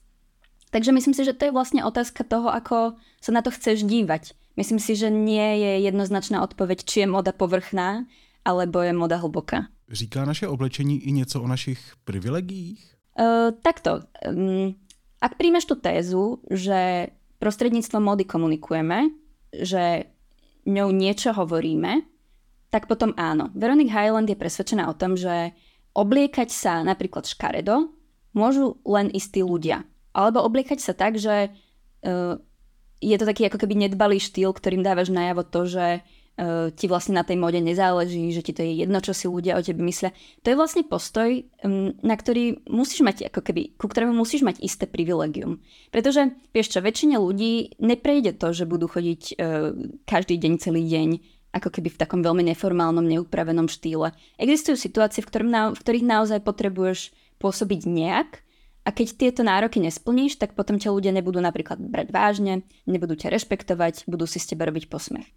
Takže 0.70 0.92
myslím 0.92 1.16
si, 1.16 1.24
že 1.24 1.32
to 1.32 1.48
je 1.48 1.56
vlastne 1.56 1.80
otázka 1.88 2.28
toho, 2.28 2.52
ako 2.52 3.00
sa 3.24 3.32
na 3.32 3.40
to 3.40 3.56
chceš 3.56 3.88
dívať. 3.88 4.36
Myslím 4.60 4.84
si, 4.84 5.00
že 5.00 5.08
nie 5.08 5.64
je 5.64 5.88
jednoznačná 5.88 6.44
odpoveď, 6.44 6.84
či 6.84 7.06
je 7.06 7.08
moda 7.08 7.32
povrchná, 7.32 8.04
alebo 8.44 8.84
je 8.84 8.92
moda 8.92 9.16
hlboká. 9.16 9.72
Říká 9.88 10.26
naše 10.26 10.48
oblečení 10.48 11.00
i 11.08 11.12
něco 11.12 11.42
o 11.42 11.48
našich 11.48 11.80
privilegiích? 12.04 12.96
Uh, 13.20 13.56
takto. 13.62 14.04
Um, 14.28 14.76
ak 15.22 15.40
príjmeš 15.40 15.66
tú 15.66 15.76
tézu, 15.80 16.44
že 16.52 17.10
prostredníctvom 17.40 18.04
mody 18.04 18.26
komunikujeme, 18.28 19.10
že 19.56 20.12
ňou 20.68 20.92
niečo 20.92 21.32
hovoríme, 21.34 22.04
tak 22.70 22.92
potom 22.92 23.16
áno. 23.16 23.50
Veronique 23.56 23.94
Highland 23.94 24.28
je 24.28 24.36
presvedčená 24.36 24.92
o 24.92 24.98
tom, 24.98 25.16
že 25.16 25.56
obliekať 25.98 26.54
sa 26.54 26.86
napríklad 26.86 27.26
škaredo 27.26 27.90
môžu 28.38 28.78
len 28.86 29.10
istí 29.10 29.42
ľudia. 29.42 29.82
Alebo 30.14 30.46
obliekať 30.46 30.78
sa 30.78 30.94
tak, 30.94 31.18
že 31.18 31.50
uh, 31.50 32.38
je 33.02 33.18
to 33.18 33.26
taký 33.26 33.50
ako 33.50 33.58
keby 33.58 33.90
nedbalý 33.90 34.22
štýl, 34.22 34.54
ktorým 34.54 34.86
dávaš 34.86 35.10
najavo 35.10 35.42
to, 35.46 35.66
že 35.66 35.86
uh, 36.02 36.70
ti 36.74 36.86
vlastne 36.86 37.18
na 37.18 37.26
tej 37.26 37.38
móde 37.42 37.58
nezáleží, 37.62 38.30
že 38.30 38.46
ti 38.46 38.54
to 38.54 38.62
je 38.62 38.86
jedno, 38.86 39.02
čo 39.02 39.14
si 39.14 39.26
ľudia 39.26 39.58
o 39.58 39.62
tebe 39.62 39.82
myslia. 39.82 40.14
To 40.46 40.54
je 40.54 40.58
vlastne 40.58 40.86
postoj, 40.86 41.46
um, 41.66 41.94
na 42.06 42.14
ktorý 42.14 42.66
musíš 42.70 43.02
mať, 43.02 43.30
ako 43.34 43.42
keby, 43.42 43.78
ku 43.78 43.90
ktorému 43.90 44.14
musíš 44.14 44.46
mať 44.46 44.62
isté 44.62 44.86
privilegium. 44.86 45.62
Pretože, 45.90 46.34
vieš 46.54 46.78
čo, 46.78 46.80
väčšine 46.82 47.18
ľudí 47.18 47.78
neprejde 47.82 48.38
to, 48.38 48.54
že 48.54 48.70
budú 48.70 48.90
chodiť 48.90 49.22
uh, 49.38 49.74
každý 50.06 50.38
deň, 50.38 50.54
celý 50.62 50.86
deň, 50.86 51.10
ako 51.58 51.74
keby 51.74 51.94
v 51.94 52.02
takom 52.02 52.22
veľmi 52.22 52.46
neformálnom, 52.54 53.04
neupravenom 53.04 53.68
štýle. 53.68 54.14
Existujú 54.38 54.78
situácie, 54.78 55.26
v, 55.26 55.30
na, 55.46 55.74
v 55.74 55.80
ktorých 55.82 56.06
naozaj 56.06 56.40
potrebuješ 56.46 57.12
pôsobiť 57.42 57.82
nejak 57.86 58.30
a 58.88 58.90
keď 58.96 59.08
tieto 59.20 59.42
nároky 59.44 59.84
nesplníš, 59.84 60.40
tak 60.40 60.56
potom 60.56 60.80
ťa 60.80 60.96
ľudia 60.96 61.12
nebudú 61.12 61.44
napríklad 61.44 61.76
brať 61.82 62.08
vážne, 62.14 62.64
nebudú 62.88 63.20
ťa 63.20 63.36
rešpektovať, 63.36 64.08
budú 64.08 64.24
si 64.24 64.40
s 64.40 64.48
teba 64.48 64.64
robiť 64.64 64.88
posmech. 64.88 65.28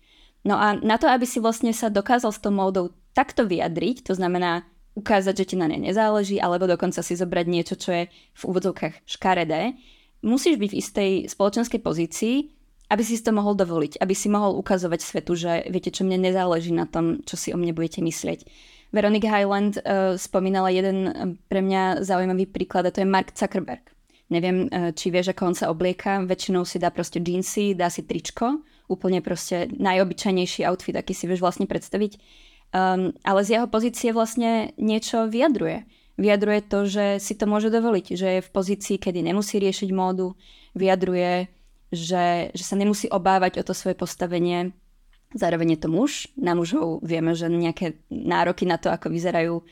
No 0.47 0.57
a 0.57 0.79
na 0.79 0.97
to, 0.97 1.11
aby 1.11 1.27
si 1.27 1.43
vlastne 1.43 1.75
sa 1.75 1.93
dokázal 1.93 2.31
s 2.31 2.41
tou 2.41 2.55
módou 2.55 2.95
takto 3.13 3.45
vyjadriť, 3.45 4.07
to 4.07 4.15
znamená 4.15 4.65
ukázať, 4.95 5.35
že 5.45 5.49
ti 5.53 5.57
na 5.59 5.67
nej 5.67 5.83
nezáleží, 5.83 6.39
alebo 6.39 6.71
dokonca 6.71 7.03
si 7.03 7.19
zobrať 7.19 7.47
niečo, 7.51 7.75
čo 7.75 7.91
je 7.93 8.05
v 8.11 8.43
úvodzovkách 8.47 9.05
škaredé, 9.05 9.75
musíš 10.23 10.57
byť 10.57 10.71
v 10.71 10.79
istej 10.81 11.11
spoločenskej 11.29 11.81
pozícii, 11.83 12.37
aby 12.91 13.03
si 13.07 13.23
to 13.23 13.31
mohol 13.31 13.55
dovoliť, 13.55 14.03
aby 14.03 14.15
si 14.15 14.27
mohol 14.27 14.59
ukazovať 14.59 15.01
svetu, 15.01 15.39
že 15.39 15.71
viete 15.71 15.95
čo, 15.95 16.03
mne 16.03 16.19
nezáleží 16.27 16.75
na 16.75 16.91
tom, 16.91 17.23
čo 17.23 17.39
si 17.39 17.55
o 17.55 17.59
mne 17.59 17.71
budete 17.71 18.03
myslieť. 18.03 18.43
Veronica 18.91 19.31
Highland 19.31 19.79
uh, 19.79 20.19
spomínala 20.19 20.75
jeden 20.75 21.39
pre 21.47 21.63
mňa 21.63 22.03
zaujímavý 22.03 22.51
príklad 22.51 22.91
a 22.91 22.93
to 22.93 23.01
je 23.01 23.07
Mark 23.07 23.31
Zuckerberg. 23.31 23.87
Neviem, 24.35 24.67
uh, 24.67 24.91
či 24.91 25.15
vieš, 25.15 25.31
ako 25.31 25.55
on 25.55 25.55
sa 25.55 25.71
oblieka. 25.71 26.19
Väčšinou 26.27 26.67
si 26.67 26.83
dá 26.83 26.91
proste 26.91 27.23
jeansy, 27.23 27.79
dá 27.79 27.87
si 27.87 28.03
tričko 28.03 28.67
úplne 28.91 29.23
proste 29.23 29.71
najobyčajnejší 29.71 30.67
outfit, 30.67 30.99
aký 30.99 31.15
si 31.15 31.31
vieš 31.31 31.47
vlastne 31.47 31.71
predstaviť. 31.71 32.19
Um, 32.75 33.15
ale 33.23 33.47
z 33.47 33.57
jeho 33.57 33.67
pozície 33.71 34.11
vlastne 34.11 34.75
niečo 34.75 35.31
vyjadruje. 35.31 35.87
Vyjadruje 36.19 36.61
to, 36.67 36.79
že 36.91 37.05
si 37.23 37.39
to 37.39 37.47
môže 37.47 37.71
dovoliť, 37.71 38.07
že 38.19 38.29
je 38.39 38.41
v 38.45 38.51
pozícii, 38.51 38.99
kedy 38.99 39.25
nemusí 39.25 39.57
riešiť 39.63 39.89
módu, 39.95 40.35
vyjadruje, 40.75 41.49
že, 41.91 42.55
že 42.55 42.65
sa 42.65 42.79
nemusí 42.79 43.11
obávať 43.11 43.61
o 43.61 43.67
to 43.67 43.75
svoje 43.75 43.99
postavenie. 43.99 44.71
Zároveň 45.35 45.79
je 45.79 45.81
to 45.83 45.89
muž. 45.91 46.31
Na 46.39 46.55
mužov 46.55 47.03
vieme, 47.03 47.35
že 47.35 47.51
nejaké 47.51 48.03
nároky 48.11 48.67
na 48.67 48.79
to, 48.79 48.91
ako 48.91 49.11
vyzerajú, 49.11 49.63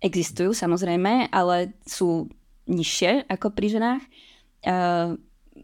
existujú 0.00 0.52
samozrejme, 0.52 1.32
ale 1.32 1.76
sú 1.88 2.28
nižšie 2.68 3.28
ako 3.28 3.52
pri 3.52 3.66
ženách. 3.76 4.02
Uh, 4.66 5.16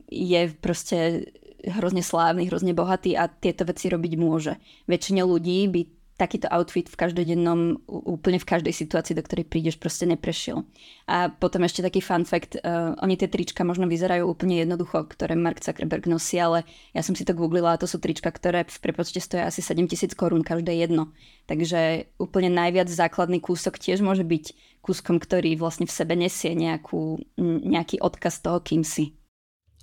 je 0.09 0.53
proste 0.57 1.29
hrozne 1.63 2.03
slávny, 2.03 2.49
hrozne 2.49 2.73
bohatý 2.75 3.15
a 3.15 3.29
tieto 3.29 3.63
veci 3.69 3.89
robiť 3.93 4.13
môže. 4.19 4.57
Väčšine 4.89 5.23
ľudí 5.23 5.69
by 5.69 5.81
takýto 6.17 6.47
outfit 6.53 6.87
v 6.89 6.97
každodennom, 6.97 7.83
úplne 7.89 8.39
v 8.39 8.47
každej 8.47 8.71
situácii, 8.71 9.17
do 9.17 9.25
ktorej 9.25 9.49
prídeš, 9.49 9.81
proste 9.81 10.05
neprešiel. 10.05 10.63
A 11.09 11.33
potom 11.33 11.65
ešte 11.65 11.83
taký 11.83 12.05
fun 12.05 12.29
fact, 12.29 12.61
uh, 12.61 12.93
oni 13.01 13.17
tie 13.17 13.27
trička 13.27 13.65
možno 13.65 13.89
vyzerajú 13.89 14.29
úplne 14.29 14.61
jednoducho, 14.61 15.09
ktoré 15.09 15.35
Mark 15.35 15.65
Zuckerberg 15.65 16.07
nosí, 16.07 16.37
ale 16.39 16.69
ja 16.93 17.01
som 17.01 17.17
si 17.17 17.25
to 17.25 17.33
googlila 17.33 17.75
a 17.75 17.81
to 17.81 17.89
sú 17.89 17.99
trička, 17.99 18.29
ktoré 18.29 18.69
v 18.69 18.79
prepočte 18.79 19.19
stoja 19.19 19.49
asi 19.49 19.65
7000 19.65 20.13
korún 20.15 20.45
každé 20.45 20.77
jedno. 20.77 21.11
Takže 21.49 22.13
úplne 22.21 22.53
najviac 22.53 22.87
základný 22.87 23.41
kúsok 23.41 23.81
tiež 23.81 24.05
môže 24.05 24.23
byť 24.23 24.79
kúskom, 24.85 25.19
ktorý 25.19 25.57
vlastne 25.59 25.89
v 25.89 25.97
sebe 25.97 26.15
nesie 26.15 26.53
nejakú, 26.55 27.19
nejaký 27.41 27.99
odkaz 28.05 28.45
toho, 28.45 28.61
kým 28.61 28.85
si. 28.85 29.17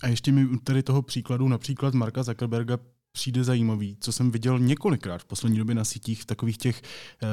A 0.04 0.08
ještě 0.08 0.32
mi 0.32 0.58
tady 0.64 0.84
toho 0.84 1.02
příkladu 1.02 1.48
například 1.48 1.94
Marka 1.94 2.24
Zuckerberga 2.24 2.78
přijde 3.20 3.44
zajímavý, 3.44 3.98
co 4.00 4.12
jsem 4.12 4.32
viděl 4.32 4.60
několikrát 4.60 5.22
v 5.22 5.26
poslední 5.26 5.58
době 5.58 5.76
na 5.76 5.84
sítích 5.84 6.22
v 6.22 6.26
takových 6.26 6.58
těch 6.58 6.82
uh, 7.24 7.30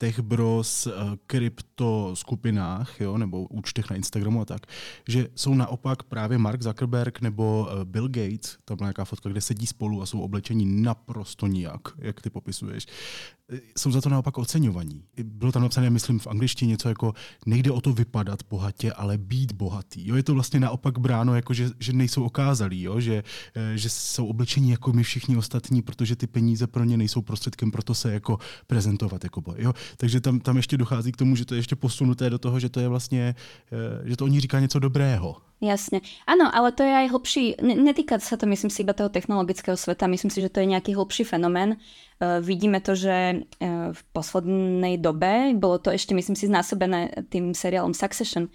tech 0.00 0.20
bros, 0.20 0.86
uh, 0.86 0.92
krypto 1.26 2.16
skupinách, 2.16 3.00
jo, 3.00 3.18
nebo 3.18 3.46
účtech 3.46 3.90
na 3.90 3.96
Instagramu 3.96 4.40
a 4.40 4.44
tak, 4.44 4.66
že 5.08 5.28
jsou 5.34 5.54
naopak 5.54 6.02
právě 6.02 6.38
Mark 6.38 6.62
Zuckerberg 6.62 7.20
nebo 7.20 7.68
uh, 7.72 7.84
Bill 7.84 8.08
Gates, 8.08 8.58
tam 8.64 8.76
je 8.80 8.84
nějaká 8.84 9.04
fotka, 9.04 9.28
kde 9.28 9.40
sedí 9.40 9.66
spolu 9.66 10.02
a 10.02 10.06
jsou 10.06 10.20
oblečení 10.20 10.82
naprosto 10.82 11.46
nijak, 11.46 11.80
jak 11.98 12.20
ty 12.20 12.30
popisuješ 12.30 12.86
jsou 13.78 13.90
za 13.90 14.00
to 14.00 14.08
naopak 14.08 14.38
oceňovaní. 14.38 15.04
Bylo 15.22 15.52
tam 15.52 15.62
napsané, 15.62 15.90
myslím, 15.90 16.18
v 16.18 16.26
angličtině 16.26 16.70
něco 16.70 16.88
jako 16.88 17.14
nejde 17.46 17.70
o 17.70 17.80
to 17.80 17.92
vypadat 17.92 18.40
bohatě, 18.50 18.92
ale 18.92 19.18
být 19.18 19.52
bohatý. 19.52 20.08
Jo, 20.08 20.16
je 20.16 20.22
to 20.22 20.34
vlastně 20.34 20.60
naopak 20.60 20.98
bráno, 20.98 21.34
jako 21.34 21.54
že, 21.54 21.70
že 21.78 21.92
nejsou 21.92 22.24
okázalí, 22.24 22.82
jo? 22.82 23.00
Že, 23.00 23.24
eh, 23.54 23.78
že 23.78 23.90
jsou 23.90 24.26
oblečení 24.26 24.70
jako 24.70 24.92
my 24.92 25.02
všichni 25.02 25.36
ostatní, 25.36 25.82
protože 25.82 26.16
ty 26.16 26.26
peníze 26.26 26.66
pro 26.66 26.84
ně 26.84 26.96
nejsou 26.96 27.22
prostředkem 27.22 27.70
pro 27.70 27.82
to 27.82 27.94
se 27.94 28.12
jako 28.12 28.38
prezentovat. 28.66 29.24
Jako 29.24 29.42
jo? 29.56 29.72
Takže 29.96 30.20
tam, 30.20 30.40
tam 30.40 30.56
ještě 30.56 30.76
dochází 30.76 31.12
k 31.12 31.16
tomu, 31.16 31.36
že 31.36 31.44
to 31.44 31.54
je 31.54 31.58
ještě 31.58 31.76
posunuté 31.76 32.30
do 32.30 32.38
toho, 32.38 32.60
že 32.60 32.68
to 32.68 32.80
je 32.80 32.88
vlastně, 32.88 33.34
eh, 33.72 34.08
že 34.08 34.16
to 34.16 34.24
oni 34.24 34.40
říká 34.40 34.60
něco 34.60 34.78
dobrého. 34.78 35.36
Jasne. 35.60 36.00
Áno, 36.24 36.48
ale 36.48 36.72
to 36.72 36.80
je 36.80 36.88
aj 36.88 37.12
hlbší, 37.12 37.44
netýka 37.60 38.16
sa 38.16 38.40
to 38.40 38.48
myslím 38.48 38.72
si 38.72 38.80
iba 38.80 38.96
toho 38.96 39.12
technologického 39.12 39.76
sveta, 39.76 40.08
myslím 40.08 40.32
si, 40.32 40.40
že 40.40 40.48
to 40.48 40.64
je 40.64 40.72
nejaký 40.72 40.96
hlbší 40.96 41.28
fenomén. 41.28 41.76
Uh, 42.16 42.40
vidíme 42.40 42.80
to, 42.80 42.96
že 42.96 43.44
uh, 43.44 43.92
v 43.92 44.00
poslednej 44.16 44.96
dobe, 44.96 45.52
bolo 45.52 45.76
to 45.76 45.92
ešte 45.92 46.16
myslím 46.16 46.32
si 46.32 46.48
znásobené 46.48 47.28
tým 47.28 47.52
seriálom 47.52 47.92
Succession, 47.92 48.48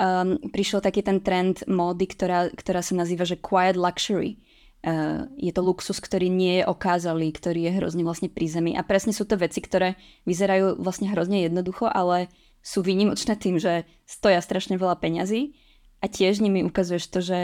um, 0.00 0.40
prišiel 0.48 0.80
taký 0.80 1.04
ten 1.04 1.20
trend 1.20 1.60
módy, 1.68 2.08
ktorá, 2.08 2.48
ktorá 2.48 2.80
sa 2.80 2.96
nazýva, 2.96 3.28
že 3.28 3.36
quiet 3.36 3.76
luxury. 3.76 4.40
Uh, 4.86 5.26
je 5.34 5.50
to 5.50 5.66
luxus, 5.66 5.98
ktorý 5.98 6.30
nie 6.30 6.62
je 6.62 6.64
okázalý, 6.70 7.34
ktorý 7.34 7.66
je 7.66 7.72
hrozne 7.82 8.06
vlastne 8.06 8.30
pri 8.30 8.46
zemi. 8.46 8.78
A 8.78 8.86
presne 8.86 9.10
sú 9.10 9.26
to 9.26 9.34
veci, 9.34 9.58
ktoré 9.58 9.98
vyzerajú 10.30 10.78
vlastne 10.78 11.10
hrozne 11.10 11.42
jednoducho, 11.42 11.90
ale 11.90 12.30
sú 12.62 12.86
výnimočné 12.86 13.34
tým, 13.34 13.58
že 13.58 13.82
stoja 14.06 14.38
strašne 14.38 14.78
veľa 14.78 15.02
peňazí 15.02 15.58
a 16.02 16.06
tiež 16.06 16.38
nimi 16.38 16.62
ukazuješ 16.62 17.10
to, 17.10 17.18
že 17.18 17.38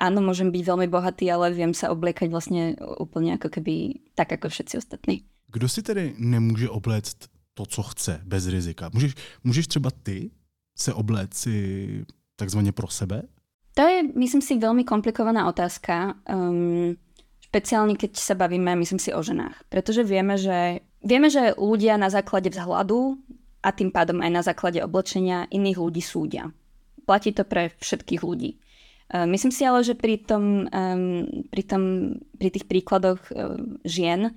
áno, 0.00 0.24
môžem 0.24 0.48
byť 0.48 0.62
veľmi 0.64 0.88
bohatý, 0.88 1.28
ale 1.28 1.52
viem 1.52 1.76
sa 1.76 1.92
obliekať 1.92 2.32
vlastne 2.32 2.80
úplne 2.96 3.36
ako 3.36 3.60
keby 3.60 4.00
tak, 4.16 4.32
ako 4.32 4.48
všetci 4.48 4.74
ostatní. 4.80 5.28
Kdo 5.52 5.68
si 5.68 5.82
tedy 5.82 6.14
nemůže 6.16 6.68
obléct 6.70 7.28
to, 7.54 7.66
co 7.66 7.82
chce, 7.82 8.20
bez 8.24 8.46
rizika? 8.46 8.90
Můžeš, 8.92 9.14
můžeš 9.44 9.66
třeba 9.66 9.90
ty 9.90 10.30
se 10.76 10.94
obléct 10.94 11.48
takzvaně 12.36 12.72
pro 12.72 12.88
sebe? 12.88 13.22
To 13.80 13.84
je, 13.88 14.12
myslím 14.12 14.44
si, 14.44 14.60
veľmi 14.60 14.84
komplikovaná 14.84 15.48
otázka. 15.48 16.20
Um, 16.28 17.00
špeciálne, 17.40 17.96
keď 17.96 18.20
sa 18.20 18.36
bavíme, 18.36 18.76
myslím 18.76 19.00
si, 19.00 19.08
o 19.08 19.24
ženách. 19.24 19.56
Pretože 19.72 20.04
vieme, 20.04 20.36
že, 20.36 20.84
vieme, 21.00 21.32
že 21.32 21.56
ľudia 21.56 21.96
na 21.96 22.12
základe 22.12 22.52
vzhľadu 22.52 23.16
a 23.64 23.72
tým 23.72 23.88
pádom 23.88 24.20
aj 24.20 24.30
na 24.36 24.42
základe 24.44 24.84
oblečenia 24.84 25.48
iných 25.48 25.80
ľudí 25.80 26.04
súdia 26.04 26.52
platí 27.10 27.34
to 27.34 27.42
pre 27.42 27.74
všetkých 27.82 28.22
ľudí. 28.22 28.54
E, 28.54 28.56
myslím 29.26 29.50
si 29.50 29.66
ale, 29.66 29.82
že 29.82 29.98
pri, 29.98 30.22
tom, 30.22 30.70
pri, 31.50 31.62
tom, 31.66 31.82
pri 32.38 32.48
tých 32.54 32.70
príkladoch 32.70 33.18
žien 33.82 34.30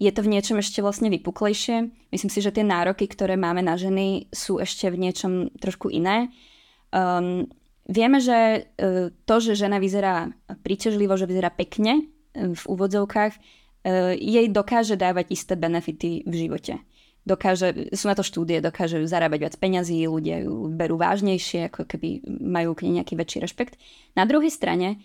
je 0.00 0.08
to 0.08 0.24
v 0.24 0.32
niečom 0.32 0.56
ešte 0.56 0.80
vlastne 0.80 1.12
vypuklejšie. 1.12 1.92
Myslím 2.08 2.30
si, 2.32 2.40
že 2.40 2.50
tie 2.50 2.64
nároky, 2.64 3.04
ktoré 3.04 3.36
máme 3.36 3.60
na 3.60 3.76
ženy, 3.76 4.32
sú 4.32 4.56
ešte 4.56 4.88
v 4.88 4.96
niečom 5.04 5.32
trošku 5.60 5.92
iné. 5.92 6.32
Vieme, 7.88 8.18
že 8.20 8.64
uh, 8.64 9.10
to, 9.24 9.36
že 9.40 9.58
žena 9.58 9.80
vyzerá 9.80 10.32
príťažlivo, 10.64 11.16
že 11.16 11.28
vyzerá 11.28 11.52
pekne 11.52 12.04
uh, 12.34 12.52
v 12.52 12.62
úvodzovkách, 12.64 13.32
uh, 13.36 14.12
jej 14.16 14.46
dokáže 14.50 14.96
dávať 14.98 15.32
isté 15.32 15.54
benefity 15.56 16.24
v 16.24 16.34
živote 16.34 16.80
dokáže, 17.24 17.96
sú 17.96 18.04
na 18.06 18.16
to 18.16 18.22
štúdie, 18.22 18.60
dokáže 18.60 19.00
zarábať 19.08 19.48
viac 19.48 19.54
peňazí, 19.56 20.04
ľudia 20.04 20.44
ju 20.44 20.68
berú 20.68 21.00
vážnejšie, 21.00 21.72
ako 21.72 21.88
keby 21.88 22.20
majú 22.28 22.76
k 22.76 22.84
nej 22.88 23.00
nejaký 23.00 23.16
väčší 23.16 23.38
rešpekt. 23.40 23.80
Na 24.12 24.28
druhej 24.28 24.52
strane, 24.52 25.00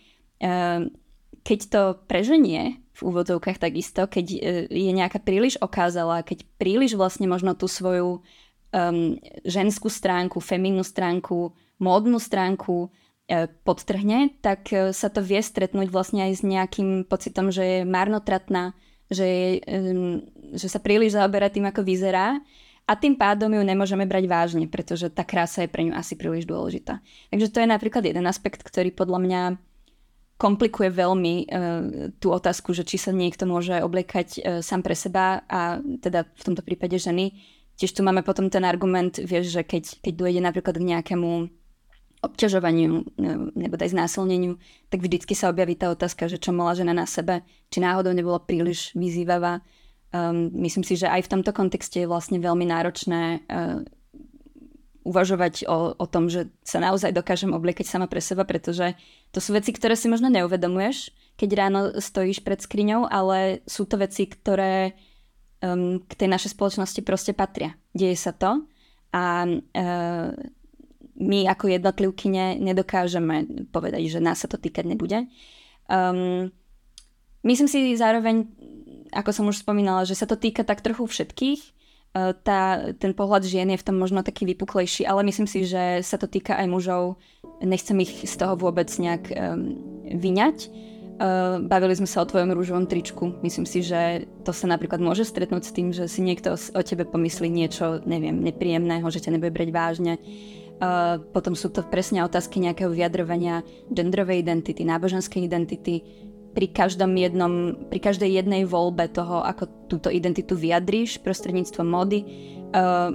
keď 1.43 1.59
to 1.71 1.81
preženie 2.05 2.83
v 2.99 3.01
úvodzovkách 3.01 3.63
takisto, 3.63 4.03
keď 4.11 4.25
e, 4.27 4.37
je 4.67 4.91
nejaká 4.91 5.23
príliš 5.23 5.55
okázala, 5.63 6.27
keď 6.27 6.43
príliš 6.59 6.99
vlastne 6.99 7.31
možno 7.31 7.55
tú 7.55 7.71
svoju 7.71 8.19
um, 8.19 9.15
ženskú 9.47 9.87
stránku, 9.87 10.43
feminnú 10.43 10.83
stránku, 10.83 11.55
módnu 11.79 12.19
stránku 12.19 12.87
e, 13.25 13.47
podtrhne, 13.63 14.35
tak 14.43 14.69
e, 14.71 14.91
sa 14.91 15.07
to 15.09 15.23
vie 15.23 15.39
stretnúť 15.39 15.87
vlastne 15.89 16.27
aj 16.27 16.31
s 16.39 16.43
nejakým 16.43 17.07
pocitom, 17.07 17.49
že 17.49 17.63
je 17.63 17.79
marnotratná, 17.87 18.77
že, 19.09 19.57
že 20.53 20.67
sa 20.69 20.77
príliš 20.77 21.17
zaoberá 21.17 21.49
tým, 21.49 21.65
ako 21.65 21.81
vyzerá 21.81 22.37
a 22.89 22.97
tým 22.97 23.13
pádom 23.13 23.53
ju 23.53 23.61
nemôžeme 23.61 24.05
brať 24.09 24.25
vážne, 24.25 24.65
pretože 24.65 25.13
tá 25.13 25.21
krása 25.21 25.65
je 25.65 25.69
pre 25.69 25.85
ňu 25.85 25.93
asi 25.93 26.17
príliš 26.17 26.49
dôležitá. 26.49 27.05
Takže 27.29 27.53
to 27.53 27.61
je 27.61 27.67
napríklad 27.69 28.01
jeden 28.01 28.25
aspekt, 28.25 28.65
ktorý 28.65 28.89
podľa 28.89 29.19
mňa 29.21 29.41
komplikuje 30.39 30.89
veľmi 30.89 31.35
uh, 31.35 31.47
tú 32.17 32.31
otázku, 32.33 32.71
že 32.73 32.87
či 32.87 32.97
sa 32.97 33.13
niekto 33.13 33.45
môže 33.45 33.77
obliekať 33.83 34.27
uh, 34.39 34.41
sám 34.65 34.81
pre 34.81 34.95
seba 34.97 35.45
a 35.45 35.77
teda 36.01 36.25
v 36.33 36.43
tomto 36.49 36.63
prípade 36.65 36.97
ženy. 36.97 37.35
Tiež 37.77 37.93
tu 37.93 38.01
máme 38.01 38.25
potom 38.25 38.49
ten 38.49 38.65
argument, 38.65 39.19
vieš, 39.21 39.53
že 39.53 39.61
keď, 39.61 39.99
keď 40.01 40.13
dojde 40.15 40.41
napríklad 40.41 40.75
k 40.79 40.89
nejakému 40.95 41.29
obťažovaniu 42.19 42.91
e, 42.99 43.03
nebo 43.55 43.75
aj 43.79 43.95
znásilneniu, 43.95 44.59
tak 44.91 44.99
vždycky 44.99 45.33
sa 45.35 45.47
objaví 45.47 45.79
tá 45.79 45.87
otázka, 45.91 46.27
že 46.27 46.39
čo 46.39 46.51
mala 46.51 46.75
žena 46.75 46.91
na 46.91 47.07
sebe, 47.07 47.47
či 47.71 47.79
náhodou 47.79 48.11
nebola 48.11 48.43
príliš 48.43 48.91
vyzývavá. 48.93 49.63
Um, 50.09 50.49
myslím 50.65 50.81
si, 50.81 50.97
že 50.97 51.05
aj 51.05 51.29
v 51.29 51.31
tomto 51.37 51.53
kontexte 51.53 52.01
je 52.01 52.09
vlastne 52.09 52.41
veľmi 52.41 52.65
náročné 52.65 53.45
uh, 53.45 53.85
uvažovať 55.05 55.69
o, 55.69 55.95
o 55.95 56.05
tom, 56.09 56.27
že 56.27 56.49
sa 56.65 56.81
naozaj 56.81 57.15
dokážem 57.15 57.53
obliekať 57.53 57.85
sama 57.87 58.09
pre 58.09 58.19
seba, 58.19 58.43
pretože 58.43 58.97
to 59.31 59.39
sú 59.39 59.55
veci, 59.55 59.71
ktoré 59.71 59.93
si 59.95 60.11
možno 60.11 60.27
neuvedomuješ, 60.27 61.13
keď 61.39 61.49
ráno 61.55 61.81
stojíš 61.97 62.43
pred 62.43 62.59
skriňou, 62.59 63.07
ale 63.07 63.63
sú 63.63 63.87
to 63.87 63.95
veci, 63.95 64.27
ktoré 64.27 64.97
um, 65.63 66.03
k 66.03 66.11
tej 66.19 66.27
našej 66.27 66.51
spoločnosti 66.57 67.01
proste 67.05 67.31
patria. 67.31 67.77
Deje 67.95 68.19
sa 68.19 68.35
to 68.35 68.65
a 69.15 69.45
uh, 69.47 70.29
my 71.19 71.51
ako 71.51 71.67
jednotlivkyne 71.67 72.57
nedokážeme 72.63 73.67
povedať, 73.75 74.07
že 74.07 74.23
nás 74.23 74.39
sa 74.39 74.47
to 74.47 74.55
týkať 74.55 74.87
nebude. 74.87 75.27
Um, 75.91 76.49
myslím 77.43 77.67
si 77.67 77.99
zároveň, 77.99 78.47
ako 79.11 79.29
som 79.35 79.45
už 79.51 79.61
spomínala, 79.61 80.07
že 80.07 80.15
sa 80.15 80.23
to 80.23 80.39
týka 80.39 80.63
tak 80.63 80.79
trochu 80.79 81.03
všetkých. 81.05 81.61
E, 82.09 82.33
tá, 82.41 82.93
ten 82.97 83.13
pohľad 83.13 83.45
žien 83.45 83.69
je 83.69 83.81
v 83.81 83.85
tom 83.85 83.97
možno 83.97 84.25
taký 84.25 84.45
vypuklejší, 84.49 85.05
ale 85.05 85.21
myslím 85.29 85.45
si, 85.45 85.65
že 85.65 86.01
sa 86.01 86.17
to 86.17 86.25
týka 86.25 86.57
aj 86.57 86.67
mužov. 86.69 87.21
Nechcem 87.61 87.97
ich 88.01 88.25
z 88.25 88.35
toho 88.39 88.57
vôbec 88.57 88.89
nejak 88.89 89.29
um, 89.29 89.75
vyňať. 90.07 90.57
Uh, 91.19 91.59
bavili 91.67 91.99
sme 91.99 92.07
sa 92.07 92.23
o 92.23 92.29
tvojom 92.31 92.55
rúžovom 92.55 92.87
tričku. 92.87 93.43
Myslím 93.43 93.67
si, 93.67 93.83
že 93.83 94.23
to 94.47 94.55
sa 94.55 94.71
napríklad 94.71 95.03
môže 95.03 95.27
stretnúť 95.27 95.67
s 95.67 95.75
tým, 95.75 95.91
že 95.91 96.07
si 96.07 96.23
niekto 96.23 96.55
o 96.55 96.79
tebe 96.79 97.03
pomyslí 97.03 97.51
niečo, 97.51 97.99
neviem, 98.07 98.39
nepríjemného, 98.39 99.03
že 99.11 99.19
ťa 99.19 99.35
nebude 99.35 99.51
brať 99.51 99.69
vážne. 99.75 100.15
Potom 101.35 101.59
sú 101.59 101.75
to 101.75 101.83
presne 101.83 102.23
otázky 102.23 102.63
nejakého 102.63 102.87
vyjadrovania 102.87 103.67
genderovej 103.91 104.39
identity, 104.39 104.87
náboženskej 104.87 105.43
identity, 105.43 106.03
pri 106.53 106.67
každom 106.75 107.13
jednom, 107.13 107.53
pri 107.89 107.99
každej 108.01 108.41
jednej 108.41 108.65
voľbe 108.65 109.07
toho, 109.13 109.45
ako 109.45 109.87
túto 109.87 110.09
identitu 110.09 110.57
vyjadríš 110.57 111.21
prostredníctvom 111.21 111.87
módy, 111.87 112.19
uh, 112.73 113.13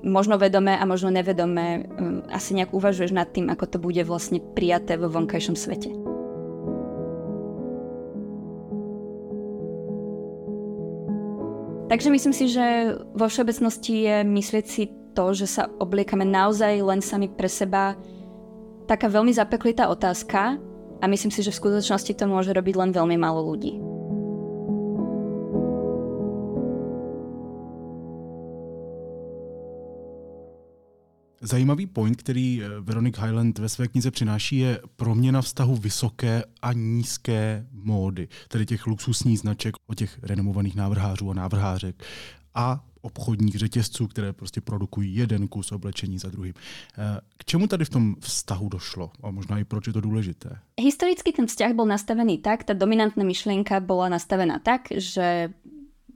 možno 0.00 0.36
vedomé 0.36 0.76
a 0.76 0.84
možno 0.84 1.08
nevedomé, 1.08 1.88
uh, 1.88 2.20
asi 2.30 2.52
nejak 2.52 2.76
uvažuješ 2.76 3.16
nad 3.16 3.32
tým, 3.32 3.48
ako 3.48 3.64
to 3.66 3.78
bude 3.80 4.02
vlastne 4.04 4.38
prijaté 4.52 5.00
vo 5.00 5.08
vonkajšom 5.08 5.56
svete. 5.56 5.90
Takže 11.90 12.06
myslím 12.06 12.34
si, 12.36 12.46
že 12.46 12.94
vo 13.18 13.26
všeobecnosti 13.26 13.94
je 14.06 14.16
myslieť 14.22 14.66
si 14.70 14.99
to, 15.14 15.34
že 15.34 15.46
sa 15.46 15.66
obliekame 15.78 16.24
naozaj 16.24 16.80
len 16.82 17.00
sami 17.02 17.28
pre 17.28 17.48
seba, 17.48 17.98
taká 18.86 19.06
veľmi 19.06 19.30
zapeklitá 19.34 19.86
otázka, 19.90 20.58
a 21.00 21.06
myslím 21.06 21.32
si, 21.32 21.40
že 21.42 21.50
v 21.50 21.60
skutočnosti 21.60 22.12
to 22.12 22.28
môže 22.28 22.52
robiť 22.52 22.74
len 22.76 22.90
veľmi 22.92 23.16
málo 23.16 23.40
ľudí. 23.40 23.80
Zajímavý 31.42 31.86
point, 31.86 32.16
který 32.16 32.62
eh, 32.62 32.68
Veronik 32.80 33.18
Highland 33.18 33.58
ve 33.58 33.68
své 33.68 33.88
knize 33.88 34.10
přináší, 34.10 34.58
je 34.58 34.80
proměna 34.96 35.42
vztahu 35.42 35.76
vysoké 35.76 36.42
a 36.62 36.72
nízké 36.72 37.66
módy, 37.72 38.28
tedy 38.48 38.66
těch 38.66 38.86
luxusních 38.86 39.38
značek 39.38 39.74
od 39.86 39.94
těch 39.94 40.18
renomovaných 40.22 40.76
návrhářů 40.76 41.30
a 41.30 41.34
návrhářek 41.34 42.04
a 42.54 42.84
obchodních 43.02 43.58
řetězců, 43.58 44.06
které 44.06 44.32
prostě 44.32 44.60
produkují 44.60 45.14
jeden 45.14 45.48
kus 45.48 45.72
oblečení 45.72 46.18
za 46.18 46.28
druhým. 46.28 46.54
Eh, 46.98 47.20
k 47.36 47.44
čemu 47.44 47.66
tady 47.66 47.84
v 47.84 47.88
tom 47.90 48.16
vztahu 48.20 48.68
došlo 48.68 49.10
a 49.22 49.30
možná 49.30 49.58
i 49.58 49.64
proč 49.64 49.86
je 49.86 49.92
to 49.92 50.00
důležité? 50.00 50.58
Historicky 50.80 51.32
ten 51.32 51.46
vzťah 51.46 51.72
bol 51.72 51.86
nastavený 51.86 52.38
tak, 52.38 52.64
tá 52.64 52.74
dominantná 52.74 53.24
myšlienka 53.24 53.80
bola 53.80 54.08
nastavená 54.08 54.58
tak, 54.58 54.88
že 54.92 55.52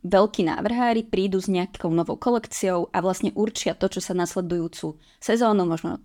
veľkí 0.05 0.45
návrhári 0.45 1.09
prídu 1.09 1.41
s 1.41 1.49
nejakou 1.49 1.89
novou 1.89 2.21
kolekciou 2.21 2.93
a 2.93 3.01
vlastne 3.01 3.33
určia 3.33 3.73
to, 3.73 3.89
čo 3.89 4.05
sa 4.05 4.13
nasledujúcu 4.13 5.01
sezónu, 5.17 5.65
možno 5.65 6.05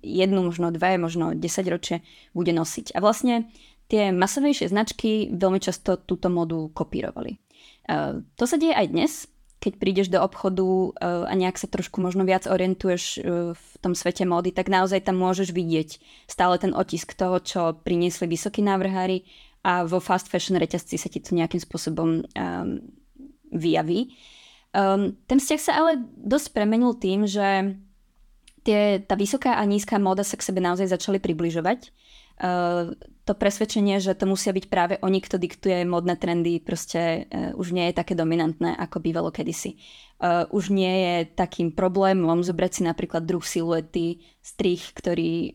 jednu, 0.00 0.46
možno 0.46 0.70
dve, 0.70 0.96
možno 0.96 1.34
10 1.34 1.66
ročie 1.66 2.06
bude 2.32 2.54
nosiť. 2.54 2.94
A 2.94 2.98
vlastne 3.02 3.50
tie 3.90 4.14
masovejšie 4.14 4.70
značky 4.70 5.34
veľmi 5.34 5.58
často 5.58 5.98
túto 5.98 6.30
modu 6.30 6.70
kopírovali. 6.70 7.42
Uh, 7.90 8.22
to 8.38 8.46
sa 8.46 8.54
deje 8.54 8.70
aj 8.70 8.86
dnes, 8.86 9.12
keď 9.60 9.72
prídeš 9.76 10.08
do 10.08 10.18
obchodu 10.18 10.64
uh, 10.64 11.28
a 11.28 11.32
nejak 11.36 11.60
sa 11.60 11.68
trošku 11.68 12.00
možno 12.00 12.24
viac 12.24 12.48
orientuješ 12.48 13.02
uh, 13.20 13.52
v 13.52 13.64
tom 13.84 13.92
svete 13.92 14.24
módy, 14.24 14.56
tak 14.56 14.72
naozaj 14.72 15.04
tam 15.04 15.20
môžeš 15.20 15.52
vidieť 15.52 16.00
stále 16.24 16.56
ten 16.56 16.72
otisk 16.72 17.12
toho, 17.12 17.36
čo 17.44 17.76
priniesli 17.84 18.24
vysokí 18.24 18.64
návrhári 18.64 19.28
a 19.60 19.84
vo 19.84 20.00
fast 20.00 20.32
fashion 20.32 20.56
reťazci 20.56 20.96
sa 20.96 21.12
ti 21.12 21.20
to 21.20 21.36
nejakým 21.36 21.60
spôsobom 21.60 22.24
um, 22.24 22.68
vyjaví. 23.52 24.16
Um, 24.72 25.20
ten 25.28 25.36
vzťah 25.36 25.60
sa 25.60 25.72
ale 25.76 26.00
dosť 26.16 26.56
premenil 26.56 26.96
tým, 26.96 27.28
že 27.28 27.76
tie, 28.64 29.04
tá 29.04 29.20
vysoká 29.20 29.60
a 29.60 29.62
nízka 29.68 30.00
móda 30.00 30.24
sa 30.24 30.40
k 30.40 30.46
sebe 30.48 30.64
naozaj 30.64 30.88
začali 30.88 31.20
približovať. 31.20 31.92
Uh, 32.40 32.96
to 33.30 33.38
presvedčenie, 33.38 34.02
že 34.02 34.18
to 34.18 34.26
musia 34.26 34.50
byť 34.50 34.66
práve 34.66 34.94
oni, 34.98 35.22
kto 35.22 35.38
diktuje 35.38 35.86
modné 35.86 36.18
trendy, 36.18 36.58
proste 36.58 37.30
uh, 37.30 37.54
už 37.54 37.70
nie 37.70 37.86
je 37.86 37.94
také 37.94 38.18
dominantné, 38.18 38.74
ako 38.74 38.98
bývalo 38.98 39.30
kedysi. 39.30 39.78
Uh, 40.18 40.50
už 40.50 40.74
nie 40.74 40.90
je 40.90 41.14
takým 41.38 41.70
problémom 41.70 42.42
zobrať 42.42 42.70
si 42.74 42.82
napríklad 42.82 43.22
druh 43.22 43.46
siluety, 43.46 44.18
strich, 44.42 44.90
ktorý 44.98 45.54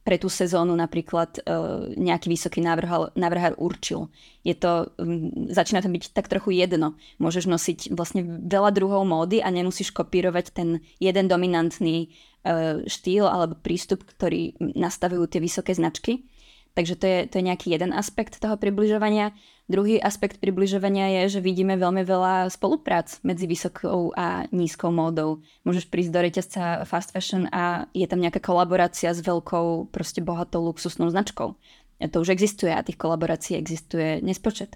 pre 0.00 0.16
tú 0.16 0.32
sezónu 0.32 0.72
napríklad 0.76 1.40
uh, 1.44 1.88
nejaký 1.96 2.32
vysoký 2.32 2.60
návrhár, 2.64 3.12
návrhár 3.16 3.56
určil. 3.56 4.08
Je 4.44 4.56
to, 4.56 4.92
um, 4.96 5.48
začína 5.48 5.84
to 5.84 5.92
byť 5.92 6.12
tak 6.16 6.28
trochu 6.28 6.56
jedno. 6.56 6.96
Môžeš 7.20 7.48
nosiť 7.48 7.92
vlastne 7.92 8.24
veľa 8.44 8.72
druhov 8.76 9.04
módy 9.08 9.44
a 9.44 9.48
nemusíš 9.52 9.92
kopírovať 9.92 10.52
ten 10.52 10.84
jeden 11.00 11.28
dominantný 11.28 12.12
uh, 12.44 12.84
štýl 12.84 13.28
alebo 13.28 13.56
prístup, 13.60 14.04
ktorý 14.04 14.56
nastavujú 14.60 15.28
tie 15.28 15.40
vysoké 15.40 15.76
značky. 15.76 16.28
Takže 16.74 16.94
to 16.96 17.06
je, 17.06 17.18
to 17.26 17.34
je 17.38 17.48
nejaký 17.50 17.74
jeden 17.74 17.90
aspekt 17.90 18.38
toho 18.38 18.54
približovania. 18.54 19.34
Druhý 19.70 20.02
aspekt 20.02 20.42
približovania 20.42 21.22
je, 21.22 21.38
že 21.38 21.40
vidíme 21.46 21.78
veľmi 21.78 22.02
veľa 22.02 22.50
spoluprác 22.50 23.22
medzi 23.22 23.46
vysokou 23.46 24.10
a 24.18 24.46
nízkou 24.50 24.90
módou. 24.90 25.42
Môžeš 25.62 25.86
prísť 25.86 26.10
do 26.10 26.20
reťazca 26.26 26.62
fast 26.82 27.14
fashion 27.14 27.46
a 27.54 27.86
je 27.94 28.06
tam 28.10 28.18
nejaká 28.18 28.42
kolaborácia 28.42 29.14
s 29.14 29.22
veľkou, 29.22 29.94
proste 29.94 30.22
bohatou 30.22 30.66
luxusnou 30.66 31.10
značkou. 31.10 31.54
A 32.00 32.06
to 32.10 32.18
už 32.18 32.34
existuje 32.34 32.74
a 32.74 32.82
tých 32.82 32.98
kolaborácií 32.98 33.54
existuje 33.54 34.18
nespočet. 34.24 34.74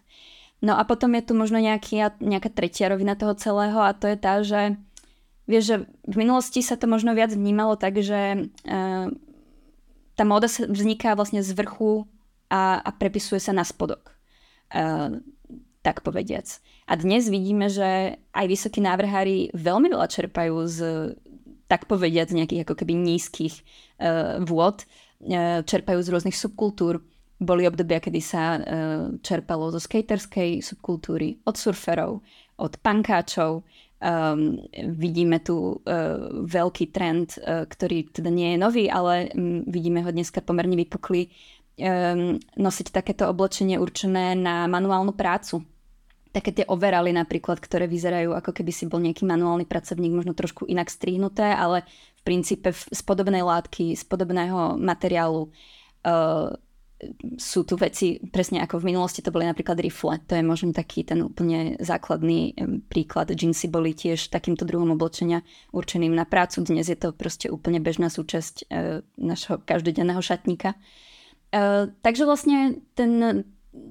No 0.63 0.79
a 0.79 0.87
potom 0.87 1.11
je 1.19 1.27
tu 1.27 1.33
možno 1.35 1.59
nejaký, 1.59 2.23
nejaká 2.23 2.55
tretia 2.55 2.87
rovina 2.87 3.19
toho 3.19 3.35
celého 3.35 3.81
a 3.83 3.97
to 3.97 4.07
je 4.07 4.17
tá, 4.17 4.47
že 4.47 4.79
vieš, 5.51 5.65
že 5.67 5.77
v 6.07 6.17
minulosti 6.23 6.63
sa 6.63 6.79
to 6.79 6.87
možno 6.87 7.13
viac 7.13 7.35
vnímalo 7.35 7.77
tak, 7.77 8.01
že 8.01 8.47
uh, 8.47 9.11
tá 10.15 10.23
móda 10.23 10.47
vzniká 10.47 11.19
vlastne 11.19 11.43
z 11.43 11.51
vrchu 11.55 12.07
a, 12.51 12.79
a 12.81 12.91
prepisuje 12.95 13.43
sa 13.43 13.51
na 13.51 13.67
spodok. 13.67 14.15
Uh, 14.71 15.23
tak 15.85 16.01
povediac. 16.01 16.49
A 16.89 16.97
dnes 16.97 17.29
vidíme, 17.29 17.69
že 17.69 18.17
aj 18.33 18.47
vysokí 18.49 18.81
návrhári 18.81 19.53
veľmi 19.53 19.93
veľa 19.93 20.09
čerpajú 20.09 20.57
z 20.65 20.79
tak 21.69 21.89
povediac 21.89 22.29
nejakých 22.33 22.65
ako 22.65 22.75
keby 22.79 22.95
nízkych 22.97 23.55
uh, 24.01 24.41
vôd, 24.45 24.85
uh, 24.85 25.61
čerpajú 25.67 26.01
z 26.01 26.09
rôznych 26.13 26.37
subkultúr. 26.37 27.05
Boli 27.43 27.67
obdobia, 27.67 27.99
kedy 27.99 28.21
sa 28.23 28.57
uh, 28.57 28.63
čerpalo 29.21 29.75
zo 29.75 29.81
skaterskej 29.83 30.63
subkultúry, 30.63 31.43
od 31.45 31.57
surferov, 31.59 32.23
od 32.57 32.73
pankáčov, 32.81 33.67
Um, 34.03 34.61
vidíme 35.01 35.41
tu 35.41 35.81
uh, 35.81 36.45
veľký 36.45 36.93
trend, 36.93 37.41
uh, 37.41 37.65
ktorý 37.65 38.13
teda 38.13 38.29
nie 38.29 38.53
je 38.53 38.59
nový, 38.61 38.85
ale 38.91 39.33
um, 39.33 39.65
vidíme 39.65 40.05
ho 40.05 40.11
dneska 40.13 40.45
pomerne 40.45 40.77
vypukli, 40.77 41.33
um, 41.81 42.37
nosiť 42.59 42.93
takéto 42.93 43.25
oblečenie 43.31 43.81
určené 43.81 44.37
na 44.37 44.69
manuálnu 44.69 45.17
prácu. 45.17 45.65
Také 46.35 46.51
tie 46.51 46.65
overaly 46.67 47.15
napríklad, 47.15 47.63
ktoré 47.63 47.87
vyzerajú 47.87 48.35
ako 48.35 48.51
keby 48.51 48.73
si 48.75 48.91
bol 48.91 48.99
nejaký 48.99 49.25
manuálny 49.25 49.65
pracovník, 49.65 50.13
možno 50.13 50.35
trošku 50.35 50.67
inak 50.67 50.91
strihnuté, 50.91 51.55
ale 51.55 51.87
v 52.19 52.23
princípe 52.27 52.75
z 52.75 53.01
podobnej 53.07 53.41
látky, 53.41 53.95
z 53.95 54.05
podobného 54.05 54.77
materiálu. 54.77 55.49
Uh, 56.05 56.53
sú 57.39 57.65
tu 57.65 57.75
veci, 57.79 58.21
presne 58.21 58.61
ako 58.61 58.83
v 58.83 58.95
minulosti 58.95 59.23
to 59.23 59.33
boli 59.33 59.47
napríklad 59.49 59.81
rifle. 59.81 60.19
To 60.27 60.35
je 60.37 60.45
možno 60.45 60.75
taký 60.75 61.07
ten 61.07 61.23
úplne 61.23 61.79
základný 61.81 62.57
príklad. 62.91 63.33
Jeansy 63.33 63.71
boli 63.71 63.95
tiež 63.95 64.29
takýmto 64.29 64.67
druhom 64.69 64.93
oblečenia 64.93 65.47
určeným 65.71 66.13
na 66.13 66.27
prácu. 66.27 66.65
Dnes 66.67 66.91
je 66.91 66.99
to 66.99 67.15
proste 67.15 67.49
úplne 67.49 67.79
bežná 67.79 68.11
súčasť 68.11 68.55
e, 68.71 69.05
našho 69.21 69.63
každodenného 69.63 70.21
šatníka. 70.21 70.75
E, 70.75 71.89
takže 71.91 72.27
vlastne 72.27 72.83
ten, 72.99 73.45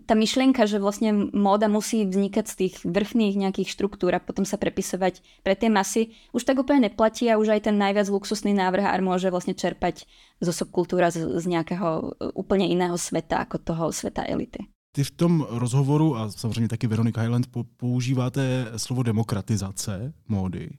tá 0.06 0.16
myšlienka, 0.16 0.68
že 0.68 0.80
vlastne 0.80 1.32
móda 1.32 1.68
musí 1.72 2.04
vznikať 2.08 2.46
z 2.48 2.56
tých 2.56 2.74
vrchných 2.84 3.40
nejakých 3.40 3.72
štruktúr 3.72 4.16
a 4.16 4.24
potom 4.24 4.44
sa 4.44 4.60
prepisovať 4.60 5.24
pre 5.44 5.56
tie 5.56 5.72
masy, 5.72 6.16
už 6.36 6.44
tak 6.44 6.60
úplne 6.60 6.92
neplatí 6.92 7.32
a 7.32 7.40
už 7.40 7.56
aj 7.56 7.72
ten 7.72 7.76
najviac 7.80 8.08
luxusný 8.12 8.52
návrhár 8.56 9.00
môže 9.00 9.32
vlastne 9.32 9.56
čerpať 9.56 10.08
zo 10.44 10.52
subkultúra 10.52 11.12
z, 11.12 11.40
z 11.40 11.46
nejakého 11.48 12.20
úplne 12.36 12.68
iného 12.68 12.96
sveta 13.00 13.48
ako 13.48 13.58
toho 13.60 13.86
sveta 13.92 14.24
elity. 14.28 14.68
Ty 14.94 15.04
v 15.04 15.12
tom 15.12 15.34
rozhovoru, 15.50 16.16
a 16.16 16.30
samozřejmě 16.30 16.68
taky 16.68 16.88
Veronika 16.88 17.22
Highland, 17.22 17.48
používáte 17.78 18.72
slovo 18.78 19.04
demokratizace 19.04 20.14
módy. 20.28 20.70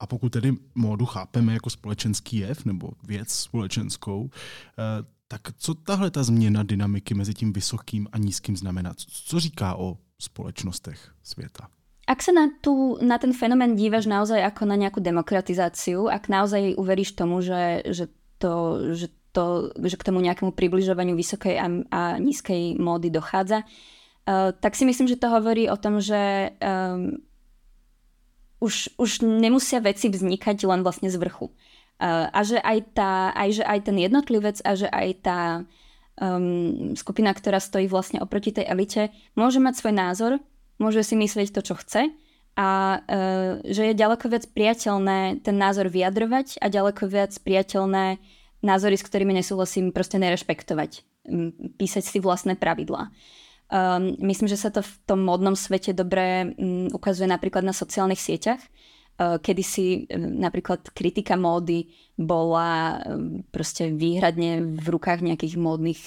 A 0.00 0.06
pokud 0.06 0.32
tedy 0.32 0.52
módu 0.74 1.06
chápeme 1.06 1.52
jako 1.52 1.70
společenský 1.70 2.36
jev 2.36 2.64
nebo 2.64 2.90
věc 3.06 3.28
společenskou, 3.28 4.30
tak 5.28 5.52
co 5.58 5.74
tahle 5.74 6.10
ta 6.10 6.22
změna 6.22 6.62
dynamiky 6.62 7.14
mezi 7.14 7.34
tím 7.34 7.52
vysokým 7.52 8.08
a 8.12 8.18
nízkým 8.18 8.56
znamená? 8.56 8.94
Co 8.96 9.40
říká 9.40 9.76
o 9.76 9.98
spoločnostech 10.18 11.12
sveta? 11.22 11.68
Ak 12.08 12.24
sa 12.24 12.32
na, 12.32 12.48
tú, 12.64 12.96
na 13.04 13.20
ten 13.20 13.36
fenomén 13.36 13.76
dívaš 13.76 14.08
naozaj 14.08 14.40
ako 14.40 14.64
na 14.64 14.80
nejakú 14.80 15.04
demokratizáciu, 15.04 16.08
ak 16.08 16.32
naozaj 16.32 16.72
uveríš 16.80 17.12
tomu, 17.12 17.44
že, 17.44 17.84
že, 17.84 18.08
to, 18.40 18.80
že, 18.96 19.12
to, 19.36 19.76
že 19.76 20.00
k 20.00 20.06
tomu 20.08 20.24
nejakému 20.24 20.56
približovaniu 20.56 21.12
vysokej 21.12 21.60
a, 21.60 21.68
a 21.92 22.00
nízkej 22.16 22.80
módy 22.80 23.12
dochádza, 23.12 23.60
uh, 23.60 24.56
tak 24.56 24.72
si 24.72 24.88
myslím, 24.88 25.04
že 25.04 25.20
to 25.20 25.28
hovorí 25.28 25.68
o 25.68 25.76
tom, 25.76 26.00
že 26.00 26.56
um, 26.64 27.20
už, 28.64 28.96
už 28.96 29.28
nemusia 29.28 29.76
veci 29.84 30.08
vznikať 30.08 30.64
len 30.64 30.80
vlastne 30.80 31.12
z 31.12 31.20
vrchu. 31.20 31.52
Uh, 31.98 32.30
a 32.30 32.46
že 32.46 32.62
aj, 32.62 32.78
tá, 32.94 33.34
aj, 33.34 33.58
že 33.58 33.64
aj 33.66 33.90
ten 33.90 33.96
jednotlivec 33.98 34.62
a 34.62 34.78
že 34.78 34.86
aj 34.86 35.08
tá 35.18 35.40
um, 36.22 36.94
skupina, 36.94 37.34
ktorá 37.34 37.58
stojí 37.58 37.90
vlastne 37.90 38.22
oproti 38.22 38.54
tej 38.54 38.70
elite, 38.70 39.10
môže 39.34 39.58
mať 39.58 39.82
svoj 39.82 39.94
názor, 39.98 40.32
môže 40.78 41.02
si 41.02 41.18
myslieť 41.18 41.50
to, 41.50 41.60
čo 41.66 41.74
chce 41.74 42.14
a 42.54 42.68
uh, 43.02 43.58
že 43.66 43.90
je 43.90 43.98
ďaleko 43.98 44.30
viac 44.30 44.46
priateľné 44.46 45.42
ten 45.42 45.58
názor 45.58 45.90
vyjadrovať 45.90 46.62
a 46.62 46.70
ďaleko 46.70 47.02
viac 47.10 47.34
priateľné 47.42 48.22
názory, 48.62 48.94
s 48.94 49.06
ktorými 49.06 49.34
nesúhlasím, 49.34 49.90
proste 49.90 50.22
nerešpektovať. 50.22 51.02
Písať 51.78 52.04
si 52.06 52.18
vlastné 52.22 52.54
pravidlá. 52.54 53.10
Um, 53.68 54.16
myslím, 54.24 54.48
že 54.48 54.56
sa 54.56 54.72
to 54.72 54.80
v 54.80 54.92
tom 55.04 55.20
modnom 55.26 55.52
svete 55.52 55.92
dobre 55.92 56.56
um, 56.56 56.88
ukazuje 56.88 57.28
napríklad 57.28 57.66
na 57.66 57.76
sociálnych 57.76 58.22
sieťach, 58.22 58.62
uh, 59.18 59.36
kedy 59.42 59.62
si 59.62 59.86
um, 60.08 60.38
napríklad 60.38 60.94
kritika 60.94 61.34
módy 61.34 61.90
bola 62.14 63.02
um, 63.02 63.42
proste 63.50 63.90
výhradne 63.90 64.62
v 64.78 64.86
rukách 64.86 65.20
nejakých 65.22 65.54
módnych 65.58 66.02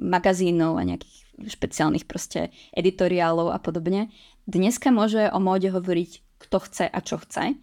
magazínov 0.00 0.78
a 0.78 0.86
nejakých 0.86 1.26
špeciálnych 1.44 2.08
proste 2.08 2.48
editoriálov 2.72 3.52
a 3.52 3.58
podobne. 3.60 4.08
Dneska 4.48 4.88
môže 4.88 5.28
o 5.28 5.38
móde 5.42 5.68
hovoriť 5.68 6.40
kto 6.46 6.56
chce 6.68 6.84
a 6.88 6.98
čo 7.00 7.20
chce. 7.20 7.56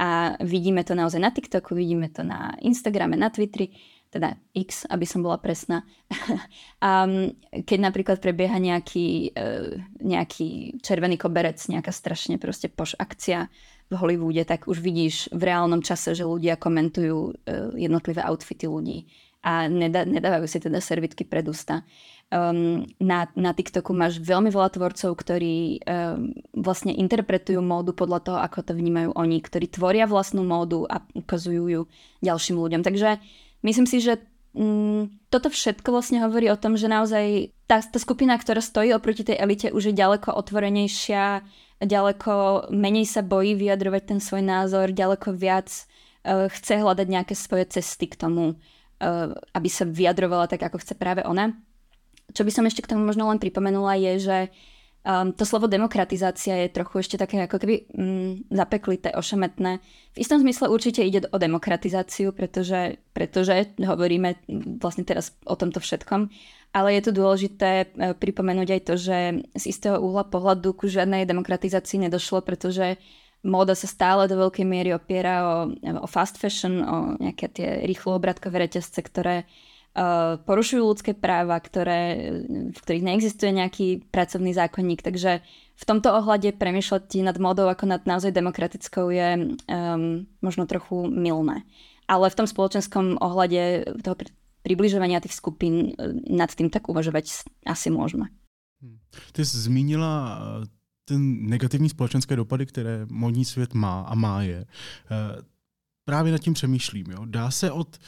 A 0.00 0.38
vidíme 0.40 0.80
to 0.80 0.96
naozaj 0.96 1.20
na 1.20 1.28
TikToku, 1.28 1.76
vidíme 1.76 2.08
to 2.08 2.24
na 2.24 2.56
Instagrame, 2.64 3.20
na 3.20 3.28
Twitteri, 3.28 3.68
teda 4.08 4.32
X, 4.56 4.88
aby 4.88 5.04
som 5.04 5.20
bola 5.20 5.36
presná. 5.36 5.84
a 6.86 7.04
keď 7.52 7.78
napríklad 7.78 8.16
prebieha 8.18 8.56
nejaký, 8.56 9.36
nejaký 10.00 10.80
červený 10.80 11.20
koberec, 11.20 11.60
nejaká 11.68 11.92
strašne 11.92 12.40
proste 12.40 12.72
poš 12.72 12.96
akcia 12.96 13.52
v 13.90 13.94
Hollywoode, 13.98 14.46
tak 14.46 14.70
už 14.70 14.78
vidíš 14.78 15.34
v 15.34 15.50
reálnom 15.50 15.82
čase, 15.82 16.14
že 16.14 16.22
ľudia 16.22 16.54
komentujú 16.54 17.18
e, 17.18 17.32
jednotlivé 17.82 18.22
outfity 18.22 18.70
ľudí 18.70 19.10
a 19.42 19.66
nedávajú 19.66 20.46
si 20.46 20.62
teda 20.62 20.78
servitky 20.78 21.26
pred 21.26 21.42
ústa 21.48 21.82
um, 22.30 22.86
na, 23.02 23.28
na 23.34 23.50
TikToku 23.50 23.90
máš 23.92 24.22
veľmi 24.22 24.48
veľa 24.48 24.70
tvorcov, 24.74 25.10
ktorí 25.18 25.82
um, 25.82 26.30
vlastne 26.54 26.94
interpretujú 26.94 27.58
módu 27.60 27.92
podľa 27.92 28.20
toho, 28.22 28.38
ako 28.40 28.70
to 28.70 28.72
vnímajú 28.78 29.10
oni, 29.14 29.42
ktorí 29.42 29.66
tvoria 29.68 30.06
vlastnú 30.06 30.46
módu 30.46 30.86
a 30.86 31.02
ukazujú 31.12 31.64
ju 31.68 31.82
ďalším 32.22 32.56
ľuďom. 32.56 32.82
Takže 32.86 33.18
myslím 33.66 33.86
si, 33.90 33.98
že 34.00 34.22
toto 35.30 35.46
všetko 35.46 35.94
vlastne 35.94 36.26
hovorí 36.26 36.50
o 36.50 36.58
tom, 36.58 36.74
že 36.74 36.90
naozaj 36.90 37.54
tá, 37.70 37.78
tá 37.78 37.98
skupina, 38.02 38.34
ktorá 38.34 38.58
stojí 38.58 38.90
oproti 38.90 39.22
tej 39.22 39.38
elite, 39.38 39.70
už 39.70 39.94
je 39.94 39.94
ďaleko 39.94 40.34
otvorenejšia, 40.34 41.46
ďaleko 41.78 42.66
menej 42.74 43.06
sa 43.06 43.22
bojí 43.22 43.54
vyjadrovať 43.54 44.02
ten 44.10 44.18
svoj 44.18 44.42
názor, 44.42 44.90
ďaleko 44.90 45.30
viac 45.38 45.70
uh, 45.70 46.50
chce 46.50 46.82
hľadať 46.82 47.06
nejaké 47.06 47.34
svoje 47.38 47.70
cesty 47.70 48.10
k 48.10 48.18
tomu, 48.18 48.58
uh, 48.58 49.30
aby 49.54 49.68
sa 49.70 49.86
vyjadrovala 49.86 50.50
tak, 50.50 50.66
ako 50.66 50.82
chce 50.82 50.98
práve 50.98 51.22
ona. 51.22 51.54
Čo 52.34 52.42
by 52.42 52.50
som 52.50 52.66
ešte 52.66 52.82
k 52.82 52.90
tomu 52.90 53.06
možno 53.06 53.30
len 53.30 53.38
pripomenula 53.38 53.94
je, 54.02 54.12
že 54.18 54.38
um, 55.04 55.32
to 55.32 55.44
slovo 55.48 55.66
demokratizácia 55.66 56.66
je 56.66 56.74
trochu 56.74 57.00
ešte 57.04 57.16
také 57.16 57.40
ako 57.44 57.56
keby 57.60 57.74
um, 57.94 58.44
zapeklité, 58.52 59.12
ošemetné. 59.16 59.80
V 60.14 60.18
istom 60.18 60.40
zmysle 60.40 60.68
určite 60.68 61.04
ide 61.04 61.24
o 61.30 61.36
demokratizáciu, 61.38 62.34
pretože, 62.34 63.00
pretože 63.16 63.74
hovoríme 63.80 64.36
vlastne 64.80 65.06
teraz 65.06 65.36
o 65.46 65.54
tomto 65.56 65.80
všetkom, 65.80 66.28
ale 66.70 66.88
je 66.98 67.02
tu 67.08 67.10
dôležité 67.16 67.70
uh, 67.88 68.12
pripomenúť 68.16 68.68
aj 68.76 68.80
to, 68.86 68.94
že 69.00 69.18
z 69.56 69.64
istého 69.64 69.98
uhla 69.98 70.28
pohľadu 70.28 70.76
ku 70.76 70.86
žiadnej 70.86 71.24
demokratizácii 71.24 72.06
nedošlo, 72.08 72.44
pretože 72.44 73.00
móda 73.40 73.72
sa 73.72 73.88
stále 73.88 74.28
do 74.28 74.36
veľkej 74.36 74.66
miery 74.68 74.92
opiera 74.92 75.64
o, 75.64 75.72
o 76.04 76.06
fast 76.08 76.36
fashion, 76.36 76.84
o 76.84 76.96
nejaké 77.16 77.48
tie 77.48 77.68
rýchlo 77.88 78.20
obratkové 78.20 78.68
reťazce, 78.68 79.00
ktoré 79.00 79.48
porušujú 80.46 80.82
ľudské 80.86 81.12
práva, 81.18 81.58
ktoré, 81.58 82.30
v 82.46 82.78
ktorých 82.78 83.06
neexistuje 83.06 83.50
nejaký 83.50 83.86
pracovný 84.14 84.54
zákonník. 84.54 85.02
Takže 85.02 85.42
v 85.80 85.84
tomto 85.88 86.14
ohľade 86.14 86.54
premýšľať 86.54 87.26
nad 87.26 87.36
modou 87.42 87.66
ako 87.66 87.90
nad 87.90 88.02
naozaj 88.06 88.30
demokratickou 88.30 89.10
je 89.10 89.28
um, 89.66 90.28
možno 90.44 90.68
trochu 90.70 91.10
milné. 91.10 91.66
Ale 92.06 92.30
v 92.30 92.38
tom 92.38 92.46
spoločenskom 92.46 93.18
ohľade 93.18 93.88
toho 94.02 94.16
približovania 94.62 95.24
tých 95.24 95.34
skupín 95.34 95.96
eh, 95.96 96.14
nad 96.30 96.52
tým 96.52 96.70
tak 96.70 96.86
uvažovať 96.86 97.48
asi 97.66 97.88
môžeme. 97.90 98.30
Hm. 98.82 98.98
Ty 99.32 99.40
jsi 99.44 99.58
zmínila 99.58 100.38
eh, 100.38 100.66
ten 101.04 101.48
negativní 101.50 101.88
společenské 101.88 102.36
dopady, 102.36 102.66
které 102.66 103.06
modní 103.10 103.44
svět 103.44 103.74
má 103.74 104.00
a 104.00 104.14
má 104.14 104.42
je. 104.42 104.66
Právě 106.04 106.32
nad 106.32 106.38
tím 106.38 106.54
přemýšlím. 106.54 107.06
Jo? 107.10 107.18
Dá 107.24 107.50
se 107.50 107.70
od 107.70 107.98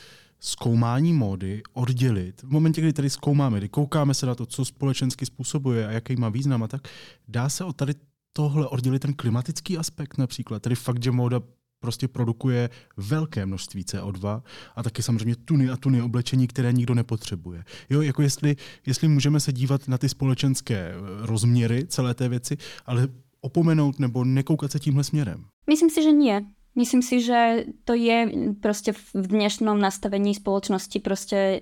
zkoumání 0.44 1.12
módy 1.12 1.62
oddělit, 1.72 2.42
v 2.42 2.50
momentě, 2.50 2.80
kdy 2.80 2.92
tady 2.92 3.10
zkoumáme, 3.10 3.58
kdy 3.58 3.68
koukáme 3.68 4.14
se 4.14 4.26
na 4.26 4.34
to, 4.34 4.46
co 4.46 4.64
společensky 4.64 5.26
způsobuje 5.26 5.86
a 5.86 5.90
jaký 5.90 6.16
má 6.16 6.28
význam 6.28 6.62
a 6.62 6.68
tak, 6.68 6.88
dá 7.28 7.48
se 7.48 7.64
od 7.64 7.76
tady 7.76 7.94
tohle 8.32 8.68
oddělit 8.68 8.98
ten 8.98 9.14
klimatický 9.14 9.78
aspekt 9.78 10.18
například, 10.18 10.62
tedy 10.62 10.74
fakt, 10.74 11.02
že 11.02 11.10
móda 11.10 11.40
prostě 11.80 12.08
produkuje 12.08 12.70
velké 12.96 13.46
množství 13.46 13.82
CO2 13.82 14.42
a 14.76 14.82
taky 14.82 15.02
samozřejmě 15.02 15.36
tuny 15.36 15.70
a 15.70 15.76
tuny 15.76 16.02
oblečení, 16.02 16.46
které 16.46 16.72
nikdo 16.72 16.94
nepotřebuje. 16.94 17.64
Jo, 17.90 18.02
jako 18.02 18.22
jestli, 18.22 18.56
jestli 18.86 19.08
můžeme 19.08 19.40
se 19.40 19.52
dívat 19.52 19.88
na 19.88 19.98
ty 19.98 20.08
společenské 20.08 20.76
eh, 20.76 20.96
rozměry 21.26 21.86
celé 21.86 22.14
té 22.14 22.28
věci, 22.28 22.56
ale 22.86 23.08
opomenout 23.40 23.98
nebo 23.98 24.24
nekoukat 24.24 24.72
se 24.72 24.78
tímhle 24.78 25.04
směrem. 25.04 25.44
Myslím 25.66 25.90
si, 25.90 26.02
že 26.02 26.12
nie. 26.12 26.44
Myslím 26.72 27.04
si, 27.04 27.20
že 27.20 27.68
to 27.84 27.92
je 27.92 28.32
proste 28.64 28.96
v 28.96 29.24
dnešnom 29.28 29.76
nastavení 29.76 30.32
spoločnosti 30.32 30.98
proste 31.04 31.60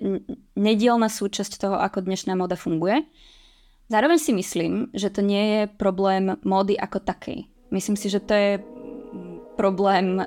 nedielna 0.55 1.11
súčasť 1.11 1.59
toho, 1.59 1.75
ako 1.75 2.07
dnešná 2.07 2.31
moda 2.39 2.55
funguje. 2.55 3.03
Zároveň 3.91 4.19
si 4.23 4.31
myslím, 4.31 4.87
že 4.95 5.11
to 5.11 5.19
nie 5.19 5.43
je 5.43 5.61
problém 5.67 6.39
módy 6.47 6.79
ako 6.79 7.03
takej. 7.03 7.43
Myslím 7.75 7.99
si, 7.99 8.07
že 8.07 8.23
to 8.23 8.31
je 8.31 8.51
problém 9.59 10.23
e, 10.23 10.25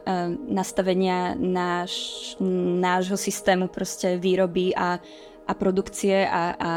nastavenia 0.52 1.32
náš, 1.32 2.36
nášho 2.84 3.16
systému 3.16 3.72
proste 3.72 4.20
výroby 4.20 4.76
a, 4.76 5.00
a 5.48 5.52
produkcie 5.56 6.28
a, 6.28 6.52
a 6.60 6.70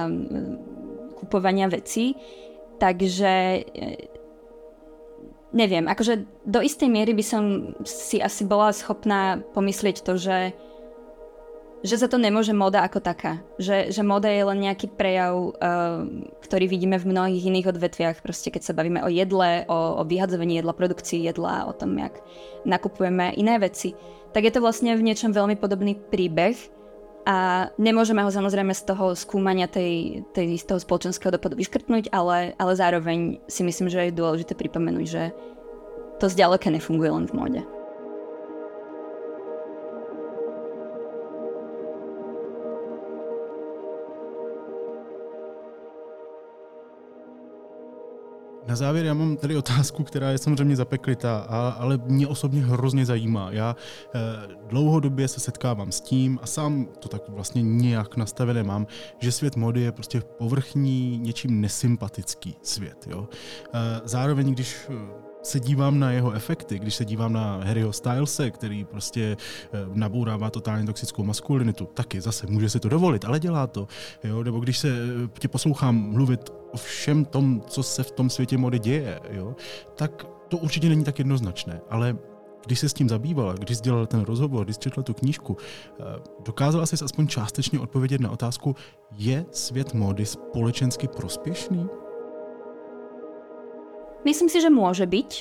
kupovania 1.19 1.67
vecí. 1.67 2.15
Takže 2.79 3.33
e, 3.35 3.61
neviem, 5.57 5.89
akože 5.89 6.45
do 6.45 6.61
istej 6.61 6.85
miery 6.85 7.17
by 7.17 7.25
som 7.25 7.73
si 7.81 8.21
asi 8.21 8.45
bola 8.45 8.69
schopná 8.69 9.41
pomyslieť 9.57 10.05
to, 10.05 10.13
že 10.21 10.53
že 11.85 12.01
za 12.01 12.09
to 12.09 12.17
nemôže 12.17 12.57
moda 12.57 12.81
ako 12.81 12.97
taká. 12.97 13.37
Že, 13.61 13.93
že 13.93 14.01
moda 14.01 14.25
je 14.33 14.41
len 14.41 14.59
nejaký 14.65 14.89
prejav, 14.97 15.33
uh, 15.37 16.09
ktorý 16.41 16.65
vidíme 16.65 16.97
v 16.97 17.13
mnohých 17.13 17.47
iných 17.53 17.69
odvetviach. 17.69 18.17
Proste 18.25 18.49
keď 18.49 18.65
sa 18.65 18.73
bavíme 18.73 19.05
o 19.05 19.09
jedle, 19.13 19.61
o, 19.69 20.01
o 20.01 20.03
vyhadzovaní 20.03 20.57
jedla, 20.57 20.73
produkcii 20.73 21.29
jedla, 21.29 21.69
o 21.69 21.73
tom, 21.77 21.93
jak 22.01 22.17
nakupujeme 22.65 23.37
iné 23.37 23.61
veci, 23.61 23.93
tak 24.33 24.49
je 24.49 24.57
to 24.57 24.63
vlastne 24.65 24.97
v 24.97 25.05
niečom 25.05 25.29
veľmi 25.29 25.53
podobný 25.53 25.93
príbeh 25.93 26.57
a 27.27 27.67
nemôžeme 27.75 28.23
ho 28.23 28.31
samozrejme 28.31 28.71
z 28.71 28.87
toho 28.87 29.11
skúmania 29.11 29.67
tej, 29.67 30.23
tej, 30.31 30.63
z 30.63 30.63
toho 30.63 30.79
spoločenského 30.79 31.35
dopadu 31.35 31.59
vyškrtnúť, 31.59 32.07
ale, 32.15 32.55
ale 32.55 32.71
zároveň 32.71 33.43
si 33.51 33.67
myslím, 33.67 33.91
že 33.91 34.07
je 34.07 34.15
dôležité 34.15 34.55
pripomenúť, 34.55 35.05
že 35.05 35.35
to 36.23 36.31
zďaleka 36.31 36.71
nefunguje 36.71 37.11
len 37.11 37.27
v 37.27 37.35
móde. 37.35 37.61
Závěr 48.77 49.05
já 49.05 49.13
mám 49.13 49.37
tady 49.37 49.57
otázku, 49.57 50.03
která 50.03 50.29
je 50.31 50.37
samozřejmě 50.37 50.75
zapeklitá, 50.75 51.37
ale 51.77 51.99
mě 52.05 52.27
osobně 52.27 52.61
hrozně 52.61 53.05
zajímá. 53.05 53.47
Já 53.51 53.75
eh, 53.75 54.19
dlouhodobě 54.67 55.27
se 55.27 55.39
setkávám 55.39 55.91
s 55.91 56.01
tím 56.01 56.39
a 56.41 56.45
sám 56.45 56.87
to 56.99 57.09
tak 57.09 57.29
vlastně 57.29 57.61
nějak 57.61 58.17
nastavené 58.17 58.63
mám, 58.63 58.87
že 59.19 59.31
svět 59.31 59.55
mody 59.55 59.81
je 59.81 59.91
prostě 59.91 60.21
povrchní, 60.21 61.17
něčím 61.17 61.61
nesympatický 61.61 62.55
svět. 62.61 63.07
Jo? 63.09 63.27
Eh, 63.73 64.01
zároveň, 64.05 64.53
když 64.53 64.87
se 65.47 65.59
dívám 65.59 65.99
na 65.99 66.11
jeho 66.11 66.31
efekty, 66.31 66.79
když 66.79 66.95
se 66.95 67.05
dívám 67.05 67.33
na 67.33 67.59
Harryho 67.63 67.93
Stylese, 67.93 68.51
který 68.51 68.85
prostě 68.85 69.37
eh, 69.63 69.77
nabourává 69.93 70.49
totálně 70.49 70.85
toxickou 70.85 71.23
maskulinitu, 71.23 71.85
taky 71.85 72.21
zase 72.21 72.47
může 72.47 72.69
si 72.69 72.79
to 72.79 72.89
dovolit, 72.89 73.25
ale 73.25 73.39
dělá 73.39 73.67
to. 73.67 73.87
Jo? 74.23 74.43
Nebo 74.43 74.59
když 74.59 74.77
se 74.77 74.89
eh, 74.89 75.39
tě 75.39 75.47
poslouchám 75.47 75.95
mluvit 75.95 76.49
o 76.71 76.77
všem 76.77 77.25
tom, 77.25 77.61
co 77.67 77.83
se 77.83 78.03
v 78.03 78.11
tom 78.11 78.29
světě 78.29 78.57
mody 78.57 78.79
děje, 78.79 79.19
jo? 79.29 79.55
tak 79.95 80.25
to 80.47 80.57
určitě 80.57 80.89
není 80.89 81.03
tak 81.03 81.19
jednoznačné. 81.19 81.81
Ale 81.89 82.17
když 82.65 82.79
se 82.79 82.89
s 82.89 82.93
tím 82.93 83.09
zabývala, 83.09 83.53
když 83.53 83.81
dělal 83.81 84.05
ten 84.05 84.21
rozhovor, 84.21 84.65
když 84.65 84.77
četla 84.77 85.03
tu 85.03 85.13
knížku, 85.13 85.57
eh, 85.99 86.03
dokázala 86.45 86.85
jsi 86.85 86.95
aspoň 87.05 87.27
částečně 87.27 87.79
odpovědět 87.79 88.21
na 88.21 88.31
otázku, 88.31 88.75
je 89.11 89.45
svět 89.51 89.93
módy 89.93 90.25
společensky 90.25 91.07
prospěšný? 91.07 91.87
Myslím 94.27 94.51
si, 94.51 94.59
že 94.59 94.67
môže 94.67 95.07
byť. 95.07 95.31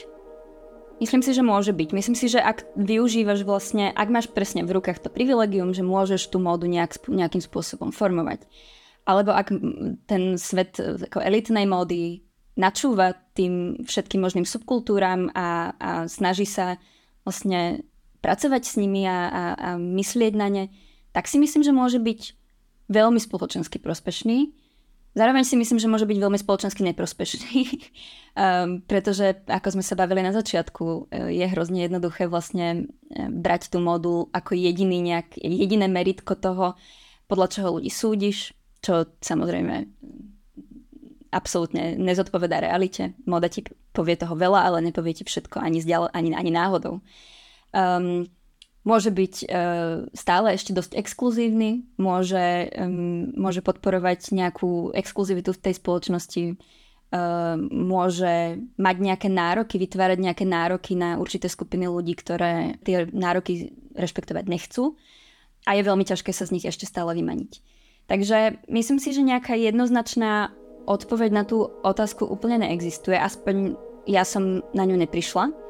Myslím 1.02 1.20
si, 1.26 1.34
že 1.34 1.42
môže 1.42 1.74
byť. 1.74 1.90
Myslím 1.90 2.14
si, 2.14 2.30
že 2.30 2.38
ak 2.38 2.70
využívaš 2.78 3.42
vlastne, 3.42 3.90
ak 3.90 4.08
máš 4.08 4.30
presne 4.30 4.62
v 4.62 4.78
rukách 4.78 5.02
to 5.02 5.10
privilegium, 5.10 5.74
že 5.74 5.82
môžeš 5.82 6.30
tú 6.30 6.38
módu 6.38 6.70
nejak, 6.70 7.02
nejakým 7.10 7.42
spôsobom 7.42 7.90
formovať. 7.90 8.46
Alebo 9.02 9.34
ak 9.34 9.50
ten 10.06 10.38
svet 10.38 10.78
ako 10.78 11.18
elitnej 11.18 11.66
módy 11.66 12.22
načúva 12.54 13.18
tým 13.34 13.82
všetkým 13.82 14.22
možným 14.22 14.46
subkultúram 14.46 15.34
a, 15.34 15.74
a 15.76 15.90
snaží 16.06 16.46
sa 16.46 16.78
vlastne 17.26 17.82
pracovať 18.22 18.62
s 18.64 18.74
nimi 18.78 19.02
a, 19.04 19.10
a, 19.10 19.42
a 19.52 19.68
myslieť 19.76 20.32
na 20.38 20.48
ne, 20.48 20.64
tak 21.10 21.26
si 21.26 21.42
myslím, 21.42 21.66
že 21.66 21.74
môže 21.74 21.98
byť 21.98 22.20
veľmi 22.86 23.18
spoločensky 23.18 23.82
prospešný 23.82 24.65
Zároveň 25.16 25.48
si 25.48 25.56
myslím, 25.56 25.80
že 25.80 25.88
môže 25.88 26.04
byť 26.04 26.18
veľmi 26.20 26.36
spoločensky 26.36 26.84
neprospešný, 26.92 27.56
um, 28.36 28.78
pretože 28.90 29.40
ako 29.48 29.80
sme 29.80 29.84
sa 29.84 29.96
bavili 29.96 30.20
na 30.20 30.36
začiatku, 30.36 31.08
e, 31.08 31.40
je 31.40 31.46
hrozne 31.56 31.88
jednoduché 31.88 32.28
vlastne 32.28 32.84
e, 33.08 33.24
brať 33.32 33.72
tú 33.72 33.80
modu 33.80 34.28
ako 34.28 34.52
jediný 34.52 35.00
nejak, 35.00 35.40
jediné 35.40 35.88
meritko 35.88 36.36
toho, 36.36 36.76
podľa 37.32 37.48
čoho 37.48 37.68
ľudí 37.80 37.88
súdiš, 37.88 38.52
čo 38.84 39.08
samozrejme 39.24 39.88
absolútne 41.32 41.96
nezodpovedá 41.96 42.60
realite. 42.60 43.16
Moda 43.24 43.48
ti 43.48 43.64
povie 43.96 44.20
toho 44.20 44.36
veľa, 44.36 44.68
ale 44.68 44.84
nepovie 44.84 45.16
ti 45.16 45.24
všetko 45.24 45.58
ani, 45.58 45.80
zdial, 45.80 46.12
ani, 46.12 46.36
ani 46.36 46.52
náhodou. 46.52 47.00
Um, 47.72 48.28
môže 48.86 49.10
byť 49.10 49.34
uh, 49.42 50.06
stále 50.14 50.54
ešte 50.54 50.70
dosť 50.70 50.94
exkluzívny, 50.94 51.82
môže, 51.98 52.70
môže 53.34 53.60
podporovať 53.60 54.30
nejakú 54.30 54.94
exkluzivitu 54.94 55.50
v 55.50 55.62
tej 55.66 55.74
spoločnosti, 55.82 56.42
uh, 56.54 57.58
môže 57.74 58.62
mať 58.78 58.96
nejaké 59.02 59.28
nároky, 59.28 59.82
vytvárať 59.82 60.18
nejaké 60.22 60.46
nároky 60.46 60.94
na 60.94 61.18
určité 61.18 61.50
skupiny 61.50 61.90
ľudí, 61.90 62.14
ktoré 62.14 62.78
tie 62.86 63.10
nároky 63.10 63.74
rešpektovať 63.98 64.46
nechcú 64.46 64.94
a 65.66 65.74
je 65.74 65.82
veľmi 65.82 66.06
ťažké 66.06 66.30
sa 66.30 66.46
z 66.46 66.54
nich 66.54 66.64
ešte 66.64 66.86
stále 66.86 67.10
vymaniť. 67.18 67.58
Takže 68.06 68.70
myslím 68.70 69.02
si, 69.02 69.10
že 69.10 69.26
nejaká 69.26 69.58
jednoznačná 69.58 70.54
odpoveď 70.86 71.30
na 71.34 71.42
tú 71.42 71.66
otázku 71.82 72.22
úplne 72.22 72.62
neexistuje, 72.62 73.18
aspoň 73.18 73.74
ja 74.06 74.22
som 74.22 74.62
na 74.70 74.86
ňu 74.86 75.02
neprišla 75.02 75.65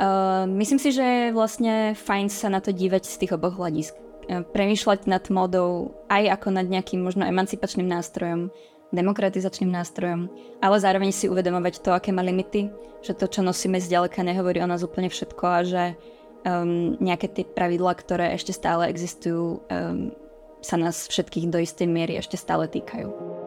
Uh, 0.00 0.48
myslím 0.56 0.80
si, 0.80 0.96
že 0.96 1.04
je 1.04 1.36
vlastne 1.36 1.92
fajn 1.92 2.32
sa 2.32 2.48
na 2.48 2.64
to 2.64 2.72
dívať 2.72 3.04
z 3.04 3.16
tých 3.20 3.36
oboch 3.36 3.60
hľadisk. 3.60 3.92
Uh, 4.32 4.40
premýšľať 4.48 5.04
nad 5.04 5.20
modou 5.28 5.92
aj 6.08 6.40
ako 6.40 6.56
nad 6.56 6.64
nejakým 6.64 7.04
možno 7.04 7.28
emancipačným 7.28 7.84
nástrojom, 7.84 8.48
demokratizačným 8.96 9.68
nástrojom, 9.68 10.32
ale 10.64 10.76
zároveň 10.80 11.12
si 11.12 11.28
uvedomovať 11.28 11.84
to, 11.84 11.92
aké 11.92 12.16
má 12.16 12.24
limity, 12.24 12.72
že 13.04 13.12
to, 13.12 13.28
čo 13.28 13.44
nosíme 13.44 13.76
zďaleka, 13.76 14.24
nehovorí 14.24 14.64
o 14.64 14.70
nás 14.70 14.80
úplne 14.80 15.12
všetko 15.12 15.44
a 15.44 15.60
že 15.68 15.84
um, 16.48 16.96
nejaké 16.96 17.28
tie 17.28 17.44
pravidlá, 17.44 17.92
ktoré 18.00 18.32
ešte 18.32 18.56
stále 18.56 18.88
existujú, 18.88 19.60
um, 19.68 20.16
sa 20.64 20.76
nás 20.80 21.08
všetkých 21.12 21.52
do 21.52 21.60
istej 21.60 21.88
miery 21.88 22.16
ešte 22.16 22.40
stále 22.40 22.68
týkajú. 22.68 23.39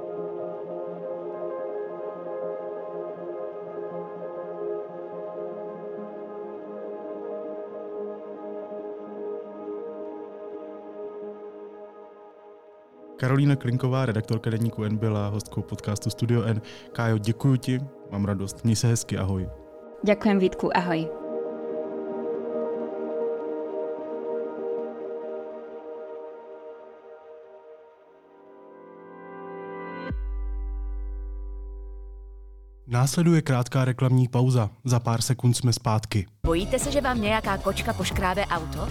Karolína 13.24 13.56
Klinková, 13.56 14.06
redaktorka 14.06 14.50
Deníku 14.50 14.84
N, 14.84 14.98
byla 14.98 15.28
hostkou 15.28 15.62
podcastu 15.62 16.10
Studio 16.10 16.44
N. 16.44 16.62
Kájo, 16.92 17.18
děkuji 17.18 17.58
ti, 17.58 17.80
mám 18.12 18.26
radost. 18.26 18.64
Měj 18.64 18.76
se 18.76 18.88
hezky, 18.88 19.18
ahoj. 19.18 19.50
Ďakujem 20.04 20.40
Vítku, 20.40 20.78
ahoj. 20.78 21.08
Následuje 32.88 33.42
krátká 33.42 33.86
reklamní 33.86 34.28
pauza. 34.28 34.70
Za 34.84 35.00
pár 35.00 35.22
sekund 35.22 35.54
jsme 35.54 35.74
zpátky. 35.74 36.26
Bojíte 36.46 36.80
se, 36.80 36.92
že 36.92 37.02
vám 37.02 37.22
nějaká 37.22 37.58
kočka 37.58 37.94
poškrábe 37.94 38.46
auto? 38.46 38.88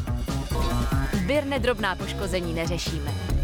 Birne 1.26 1.58
drobná 1.58 1.96
poškození 1.96 2.54
neřešíme. 2.54 3.41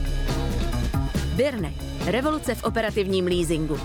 Birne. 1.38 1.74
Revoluce 2.06 2.54
v 2.54 2.64
operativním 2.64 3.26
leasingu. 3.26 3.78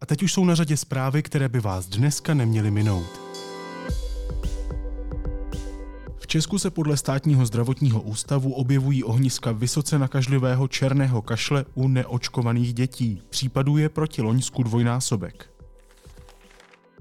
A 0.00 0.06
teď 0.06 0.22
už 0.22 0.32
jsou 0.32 0.44
na 0.44 0.54
řadě 0.54 0.76
zprávy, 0.76 1.22
které 1.22 1.48
by 1.48 1.60
vás 1.60 1.86
dneska 1.86 2.34
neměly 2.34 2.70
minout. 2.70 3.20
V 6.18 6.26
Česku 6.26 6.58
se 6.58 6.70
podle 6.70 6.96
státního 6.96 7.46
zdravotního 7.46 8.00
ústavu 8.00 8.52
objevují 8.52 9.04
ohniska 9.04 9.52
vysoce 9.52 9.98
nakažlivého 9.98 10.68
černého 10.68 11.22
kašle 11.22 11.64
u 11.74 11.88
neočkovaných 11.88 12.74
dětí. 12.74 13.22
Případů 13.30 13.76
je 13.76 13.88
proti 13.88 14.22
Loňsku 14.22 14.62
dvojnásobek. 14.62 15.51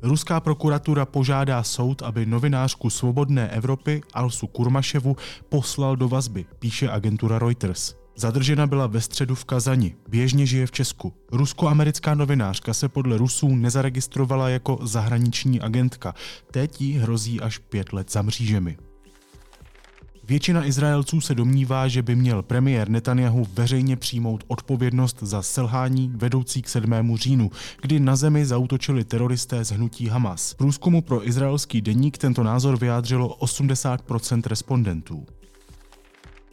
Ruská 0.03 0.39
prokuratura 0.39 1.05
požádá 1.05 1.63
soud, 1.63 2.01
aby 2.01 2.25
novinářku 2.25 2.89
Svobodné 2.89 3.49
Evropy 3.49 4.01
Alsu 4.13 4.47
Kurmaševu 4.47 5.15
poslal 5.49 5.95
do 5.95 6.07
vazby, 6.07 6.45
píše 6.59 6.89
agentura 6.89 7.39
Reuters. 7.39 7.95
Zadržena 8.15 8.67
byla 8.67 8.87
ve 8.87 9.01
středu 9.01 9.35
v 9.35 9.45
Kazani, 9.45 9.95
běžně 10.09 10.45
žije 10.45 10.67
v 10.67 10.71
Česku. 10.71 11.13
Rusko-americká 11.31 12.15
novinářka 12.15 12.73
se 12.73 12.89
podle 12.89 13.17
Rusů 13.17 13.55
nezaregistrovala 13.55 14.49
jako 14.49 14.79
zahraniční 14.81 15.61
agentka. 15.61 16.15
Teď 16.51 16.81
jí 16.81 16.93
hrozí 16.93 17.41
až 17.41 17.57
pět 17.57 17.93
let 17.93 18.11
za 18.11 18.21
mřížemi. 18.21 18.77
Většina 20.31 20.65
Izraelců 20.65 21.21
se 21.21 21.35
domnívá, 21.35 21.87
že 21.87 22.01
by 22.01 22.15
měl 22.15 22.41
premiér 22.41 22.89
Netanyahu 22.89 23.47
veřejně 23.53 23.95
přijmout 23.95 24.43
odpovědnost 24.47 25.17
za 25.21 25.41
selhání 25.41 26.11
vedoucí 26.15 26.61
k 26.61 26.69
7. 26.69 27.17
říjnu, 27.17 27.51
kdy 27.81 27.99
na 27.99 28.15
zemi 28.15 28.45
zautočili 28.45 29.03
teroristé 29.03 29.65
z 29.65 29.71
hnutí 29.71 30.07
Hamas. 30.07 30.53
Průzkumu 30.53 31.01
pro 31.01 31.27
izraelský 31.27 31.81
deník 31.81 32.17
tento 32.17 32.43
názor 32.43 32.77
vyjádřilo 32.79 33.37
80% 33.39 34.41
respondentů. 34.45 35.25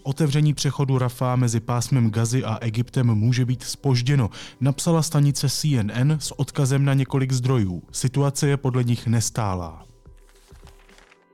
Otevření 0.02 0.54
přechodu 0.54 0.98
Rafa 0.98 1.36
mezi 1.36 1.60
pásmem 1.60 2.10
Gazy 2.10 2.44
a 2.44 2.58
Egyptem 2.60 3.14
může 3.14 3.44
být 3.44 3.62
spožděno, 3.62 4.30
napsala 4.60 5.02
stanice 5.02 5.48
CNN 5.48 6.10
s 6.18 6.40
odkazem 6.40 6.84
na 6.84 6.94
několik 6.94 7.32
zdrojů. 7.32 7.82
Situace 7.92 8.48
je 8.48 8.56
podle 8.56 8.84
nich 8.84 9.06
nestálá 9.06 9.87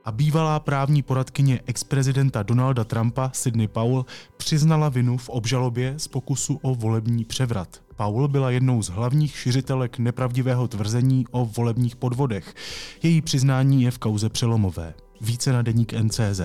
a 0.05 0.11
bývalá 0.11 0.59
právní 0.59 1.01
poradkyně 1.01 1.59
ex-prezidenta 1.65 2.43
Donalda 2.43 2.83
Trumpa 2.83 3.31
Sidney 3.33 3.67
Powell 3.67 4.05
přiznala 4.37 4.89
vinu 4.89 5.17
v 5.17 5.29
obžalobě 5.29 5.93
z 5.97 6.07
pokusu 6.07 6.59
o 6.61 6.75
volební 6.75 7.25
převrat. 7.25 7.81
Powell 7.95 8.27
byla 8.27 8.51
jednou 8.51 8.81
z 8.81 8.89
hlavních 8.89 9.37
šiřitelek 9.37 9.99
nepravdivého 9.99 10.67
tvrzení 10.67 11.25
o 11.31 11.45
volebních 11.45 11.95
podvodech. 11.95 12.55
Její 13.03 13.21
přiznání 13.21 13.83
je 13.83 13.91
v 13.91 13.97
kauze 13.97 14.29
přelomové. 14.29 14.93
Více 15.21 15.51
na 15.51 15.61
deník 15.61 15.93
NCZ. 15.93 16.41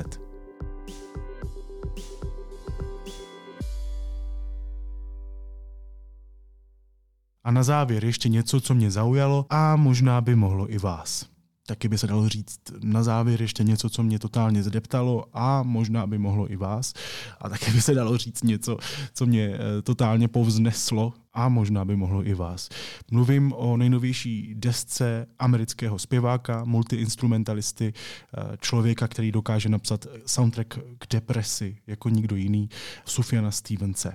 A 7.45 7.51
na 7.51 7.63
závěr 7.63 8.05
ještě 8.05 8.29
něco, 8.29 8.61
co 8.61 8.75
mě 8.75 8.91
zaujalo 8.91 9.47
a 9.51 9.77
možná 9.77 10.21
by 10.21 10.35
mohlo 10.35 10.73
i 10.73 10.79
vás. 10.79 11.30
Taky 11.71 11.89
by 11.89 11.99
se 11.99 12.07
dalo 12.07 12.29
říct 12.29 12.61
na 12.83 13.03
závěr 13.03 13.43
ještě 13.43 13.65
něco, 13.65 13.91
co 13.91 14.03
mě 14.03 14.19
totálně 14.19 14.63
zdeptalo 14.63 15.25
a 15.33 15.63
možná 15.63 16.07
by 16.07 16.19
mohlo 16.19 16.53
i 16.53 16.57
vás. 16.57 16.93
A 17.41 17.49
taky 17.49 17.71
by 17.71 17.81
se 17.81 17.95
dalo 17.95 18.19
říct 18.19 18.43
něco, 18.43 18.77
co 19.15 19.27
mě 19.27 19.55
eh, 19.55 19.83
totálně 19.83 20.29
povzneslo 20.29 21.13
a 21.33 21.49
možná 21.49 21.85
by 21.85 21.97
mohlo 21.97 22.27
i 22.27 22.35
vás. 22.35 22.69
Mluvím 23.11 23.53
o 23.53 23.77
nejnovější 23.77 24.55
desce 24.57 25.27
amerického 25.39 25.99
zpěváka, 25.99 26.65
multiinstrumentalisty, 26.65 27.93
eh, 27.93 28.57
člověka, 28.61 29.09
který 29.09 29.33
dokáže 29.33 29.69
napsat 29.69 30.07
soundtrack 30.27 30.79
k 30.99 31.07
depresi 31.13 31.77
jako 31.87 32.09
nikdo 32.09 32.37
jiný, 32.37 32.69
Sufiana 33.05 33.51
Stevense. 33.51 34.13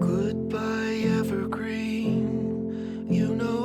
Goodbye 0.00 1.20
evergreen, 1.20 2.28
you 3.10 3.34
know 3.34 3.59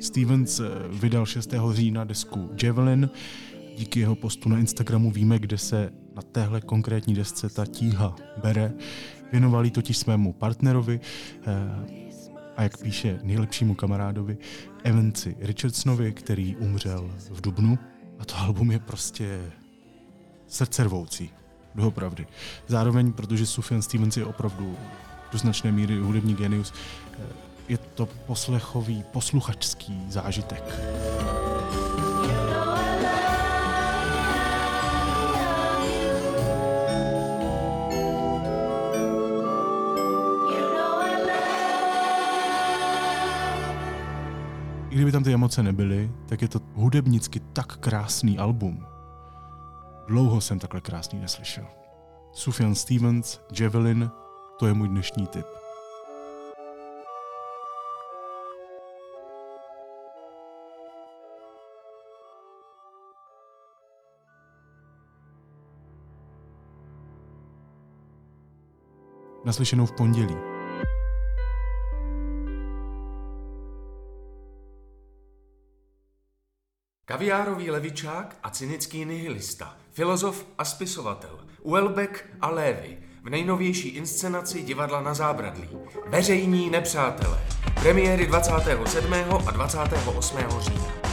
Stevens 0.00 0.60
eh, 0.60 0.64
vydal 0.88 1.26
6. 1.26 1.54
října 1.72 2.04
desku 2.04 2.50
Javelin. 2.62 3.10
Díky 3.76 4.00
jeho 4.00 4.14
postu 4.14 4.48
na 4.48 4.58
Instagramu 4.58 5.10
víme, 5.10 5.38
kde 5.38 5.58
se 5.58 5.92
na 6.16 6.22
téhle 6.22 6.60
konkrétní 6.60 7.14
desce 7.14 7.48
ta 7.48 7.66
tíha 7.66 8.16
bere. 8.42 8.72
Věnovali 9.32 9.70
totiž 9.70 9.96
svému 9.96 10.32
partnerovi, 10.32 11.00
eh, 11.46 12.04
a 12.56 12.62
jak 12.62 12.78
píše 12.82 13.20
nejlepšímu 13.22 13.74
kamarádovi 13.74 14.38
Evanci 14.84 15.36
Richardsonovi, 15.40 16.12
který 16.12 16.56
umřel 16.56 17.10
v 17.30 17.40
Dubnu. 17.40 17.78
A 18.18 18.24
to 18.24 18.36
album 18.36 18.70
je 18.70 18.78
prostě 18.78 19.52
srdcervoucí, 20.46 21.30
doopravdy. 21.74 22.26
Zároveň, 22.66 23.12
protože 23.12 23.46
Sufjan 23.46 23.82
Stevens 23.82 24.16
je 24.16 24.24
opravdu 24.24 24.76
do 25.32 25.38
značné 25.38 25.72
míry 25.72 25.98
hudební 25.98 26.34
genius, 26.34 26.72
je 27.68 27.78
to 27.78 28.06
poslechový, 28.06 29.04
posluchačský 29.12 30.06
zážitek. 30.08 30.64
i 44.94 44.96
kdyby 44.96 45.12
tam 45.12 45.24
ty 45.24 45.34
emoce 45.34 45.62
nebyly, 45.62 46.10
tak 46.26 46.42
je 46.42 46.48
to 46.48 46.60
hudebnicky 46.74 47.40
tak 47.40 47.76
krásný 47.76 48.38
album. 48.38 48.86
Dlouho 50.08 50.40
jsem 50.40 50.58
takhle 50.58 50.80
krásný 50.80 51.20
neslyšel. 51.20 51.66
Sufjan 52.32 52.74
Stevens, 52.74 53.40
Javelin, 53.60 54.10
to 54.58 54.66
je 54.66 54.74
můj 54.74 54.88
dnešní 54.88 55.26
tip. 55.26 55.63
Naslyšenou 69.44 69.86
v 69.86 69.92
pondělí. 69.92 70.36
Kaviárový 77.04 77.70
levičák 77.70 78.36
a 78.42 78.50
cynický 78.50 79.04
nihilista, 79.04 79.76
filozof 79.92 80.46
a 80.58 80.64
spisovatel, 80.64 81.40
Uelbek 81.62 82.26
a 82.40 82.50
Lévy, 82.50 82.98
v 83.22 83.30
nejnovější 83.30 83.88
inscenaci 83.88 84.62
divadla 84.62 85.02
na 85.02 85.14
zábradlí. 85.14 85.68
Veřejní 86.06 86.70
nepřátelé. 86.70 87.40
Premiéry 87.82 88.26
27. 88.26 89.14
a 89.46 89.50
28. 89.50 90.38
října. 90.60 91.03